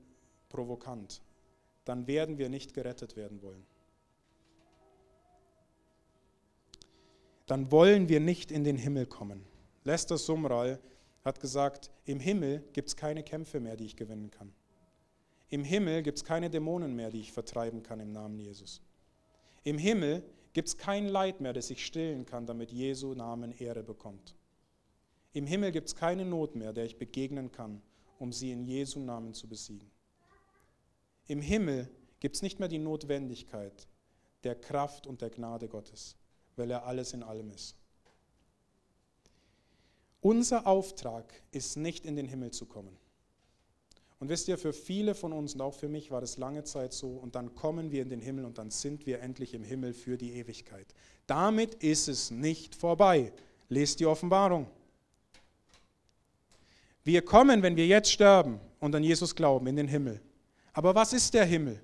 [0.51, 1.23] provokant,
[1.85, 3.65] dann werden wir nicht gerettet werden wollen.
[7.47, 9.45] Dann wollen wir nicht in den Himmel kommen.
[9.85, 10.79] Lester Sumral
[11.25, 14.53] hat gesagt, im Himmel gibt es keine Kämpfe mehr, die ich gewinnen kann.
[15.49, 18.81] Im Himmel gibt es keine Dämonen mehr, die ich vertreiben kann im Namen Jesus.
[19.65, 20.23] Im Himmel
[20.53, 24.35] gibt es kein Leid mehr, das ich stillen kann, damit Jesu Namen Ehre bekommt.
[25.33, 27.83] Im Himmel gibt es keine Not mehr, der ich begegnen kann,
[28.19, 29.91] um sie in Jesu Namen zu besiegen.
[31.27, 31.89] Im Himmel
[32.21, 33.87] gibt es nicht mehr die Notwendigkeit
[34.45, 36.17] der Kraft und der Gnade Gottes,
[36.57, 37.77] weil er alles in allem ist.
[40.21, 42.97] Unser Auftrag ist nicht in den Himmel zu kommen.
[44.21, 46.93] Und wisst ihr, für viele von uns und auch für mich war das lange Zeit
[46.93, 49.93] so und dann kommen wir in den Himmel und dann sind wir endlich im Himmel
[49.93, 50.87] für die Ewigkeit.
[51.27, 53.33] Damit ist es nicht vorbei.
[53.69, 54.69] Lest die Offenbarung.
[57.03, 60.21] Wir kommen, wenn wir jetzt sterben und an Jesus glauben, in den Himmel.
[60.73, 61.81] Aber was ist der Himmel?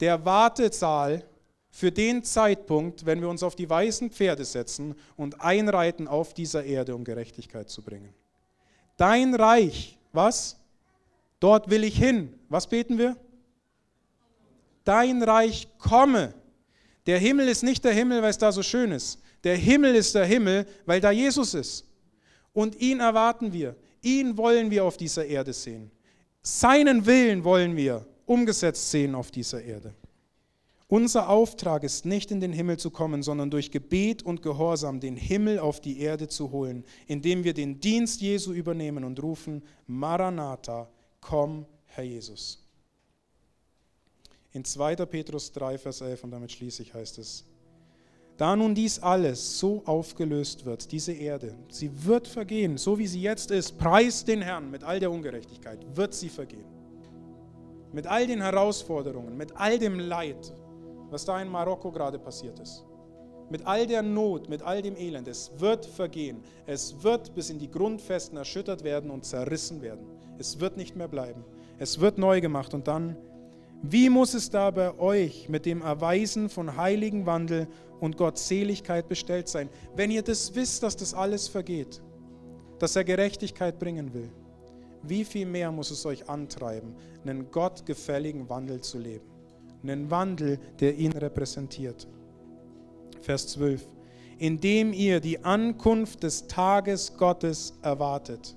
[0.00, 1.24] Der Wartesaal
[1.70, 6.64] für den Zeitpunkt, wenn wir uns auf die weißen Pferde setzen und einreiten auf dieser
[6.64, 8.12] Erde, um Gerechtigkeit zu bringen.
[8.96, 10.56] Dein Reich, was?
[11.40, 12.38] Dort will ich hin.
[12.48, 13.16] Was beten wir?
[14.84, 16.34] Dein Reich komme.
[17.06, 19.20] Der Himmel ist nicht der Himmel, weil es da so schön ist.
[19.44, 21.84] Der Himmel ist der Himmel, weil da Jesus ist.
[22.52, 23.76] Und ihn erwarten wir.
[24.02, 25.90] Ihn wollen wir auf dieser Erde sehen.
[26.42, 29.94] Seinen Willen wollen wir umgesetzt sehen auf dieser Erde.
[30.88, 35.16] Unser Auftrag ist nicht in den Himmel zu kommen, sondern durch Gebet und Gehorsam den
[35.16, 40.90] Himmel auf die Erde zu holen, indem wir den Dienst Jesu übernehmen und rufen, Maranatha,
[41.20, 42.58] komm, Herr Jesus.
[44.52, 44.96] In 2.
[45.06, 47.46] Petrus 3, Vers 11, und damit schließe ich, heißt es,
[48.42, 53.22] da nun dies alles so aufgelöst wird, diese Erde, sie wird vergehen, so wie sie
[53.22, 56.64] jetzt ist, preist den Herrn mit all der Ungerechtigkeit, wird sie vergehen.
[57.92, 60.52] Mit all den Herausforderungen, mit all dem Leid,
[61.08, 62.84] was da in Marokko gerade passiert ist.
[63.48, 66.42] Mit all der Not, mit all dem Elend, es wird vergehen.
[66.66, 70.04] Es wird bis in die Grundfesten erschüttert werden und zerrissen werden.
[70.38, 71.44] Es wird nicht mehr bleiben.
[71.78, 73.16] Es wird neu gemacht und dann,
[73.82, 77.66] wie muss es da bei euch mit dem Erweisen von heiligen Wandel
[78.00, 82.00] und Gottseligkeit bestellt sein, wenn ihr das wisst, dass das alles vergeht,
[82.78, 84.30] dass er Gerechtigkeit bringen will?
[85.02, 89.26] Wie viel mehr muss es euch antreiben, einen gottgefälligen Wandel zu leben?
[89.82, 92.06] Einen Wandel, der ihn repräsentiert.
[93.20, 93.84] Vers 12.
[94.38, 98.56] Indem ihr die Ankunft des Tages Gottes erwartet.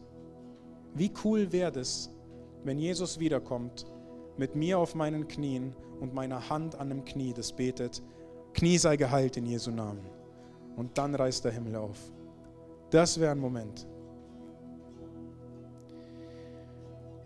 [0.94, 2.12] Wie cool wäre es,
[2.64, 3.88] wenn Jesus wiederkommt,
[4.38, 8.02] mit mir auf meinen Knien und meiner Hand an dem Knie, das betet,
[8.54, 10.06] Knie sei geheilt in Jesu Namen.
[10.76, 11.98] Und dann reißt der Himmel auf.
[12.90, 13.88] Das wäre ein Moment.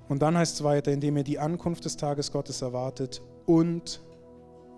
[0.07, 4.01] Und dann heißt es weiter, indem ihr die Ankunft des Tages Gottes erwartet und,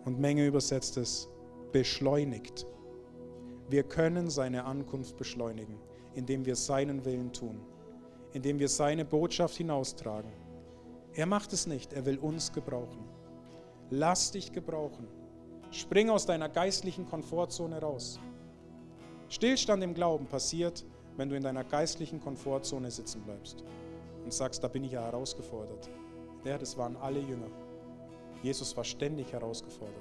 [0.04, 1.30] und Menge übersetzt es,
[1.72, 2.68] beschleunigt.
[3.70, 5.80] Wir können seine Ankunft beschleunigen,
[6.16, 7.62] indem wir seinen Willen tun,
[8.34, 10.32] indem wir seine Botschaft hinaustragen.
[11.14, 13.03] Er macht es nicht, er will uns gebrauchen.
[13.89, 15.07] Lass dich gebrauchen.
[15.72, 18.20] Spring aus deiner geistlichen Komfortzone raus.
[19.28, 20.86] Stillstand im Glauben passiert,
[21.18, 23.64] wenn du in deiner geistlichen Komfortzone sitzen bleibst
[24.24, 25.89] und sagst, da bin ich ja herausgefordert.
[26.45, 27.47] Ja, das waren alle Jünger.
[28.41, 29.95] Jesus war ständig herausgefordert.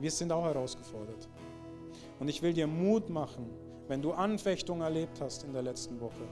[0.00, 1.28] Wir sind auch herausgefordert.
[2.18, 3.50] Und ich will dir Mut machen,
[3.86, 6.26] wenn du Anfechtung erlebt hast in der letzten Woche.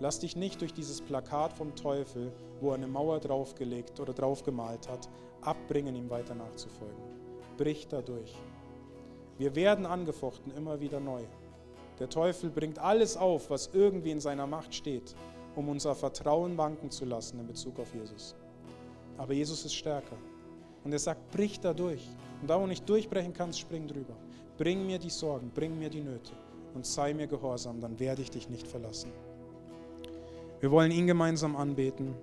[0.00, 4.88] Lass dich nicht durch dieses Plakat vom Teufel, wo er eine Mauer draufgelegt oder draufgemalt
[4.88, 5.08] hat,
[5.40, 7.02] abbringen, ihm weiter nachzufolgen.
[7.56, 8.34] Brich dadurch.
[9.38, 11.22] Wir werden angefochten immer wieder neu.
[11.98, 15.16] Der Teufel bringt alles auf, was irgendwie in seiner Macht steht,
[15.56, 18.36] um unser Vertrauen wanken zu lassen in Bezug auf Jesus.
[19.16, 20.16] Aber Jesus ist stärker.
[20.84, 22.06] Und er sagt, brich da durch.
[22.40, 24.14] Und da, wo du nicht durchbrechen kannst, spring drüber.
[24.56, 26.32] Bring mir die Sorgen, bring mir die Nöte
[26.74, 29.10] und sei mir gehorsam, dann werde ich dich nicht verlassen.
[30.60, 32.14] Wir wollen ihn gemeinsam anbeten.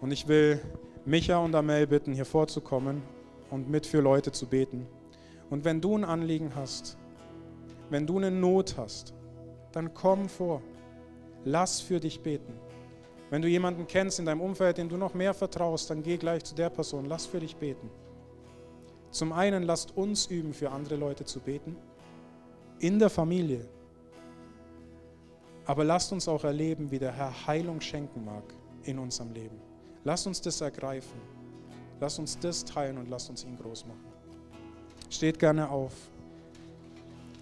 [0.00, 0.60] Und ich will
[1.04, 3.02] Micha und Amel bitten, hier vorzukommen
[3.50, 4.86] und mit für Leute zu beten.
[5.50, 6.96] Und wenn du ein Anliegen hast,
[7.90, 9.14] wenn du eine Not hast,
[9.72, 10.62] dann komm vor.
[11.44, 12.54] Lass für dich beten.
[13.30, 16.44] Wenn du jemanden kennst in deinem Umfeld, dem du noch mehr vertraust, dann geh gleich
[16.44, 17.06] zu der Person.
[17.06, 17.90] Lass für dich beten.
[19.10, 21.76] Zum einen lasst uns üben, für andere Leute zu beten.
[22.78, 23.68] In der Familie.
[25.68, 28.42] Aber lasst uns auch erleben, wie der Herr Heilung schenken mag
[28.84, 29.60] in unserem Leben.
[30.02, 31.20] Lasst uns das ergreifen.
[32.00, 34.06] Lasst uns das teilen und lasst uns ihn groß machen.
[35.10, 35.92] Steht gerne auf.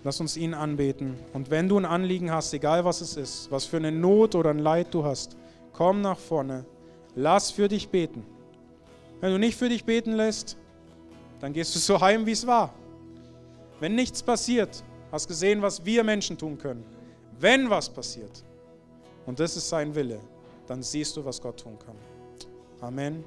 [0.02, 1.16] Lass uns ihn anbeten.
[1.34, 4.50] Und wenn du ein Anliegen hast, egal was es ist, was für eine Not oder
[4.50, 5.36] ein Leid du hast,
[5.72, 6.64] komm nach vorne.
[7.14, 8.24] Lass für dich beten.
[9.20, 10.56] Wenn du nicht für dich beten lässt,
[11.38, 12.74] dann gehst du so heim, wie es war.
[13.78, 16.95] Wenn nichts passiert, hast gesehen, was wir Menschen tun können.
[17.39, 18.45] Wenn was passiert,
[19.26, 20.20] und das ist sein Wille,
[20.66, 21.97] dann siehst du, was Gott tun kann.
[22.80, 23.24] Amen.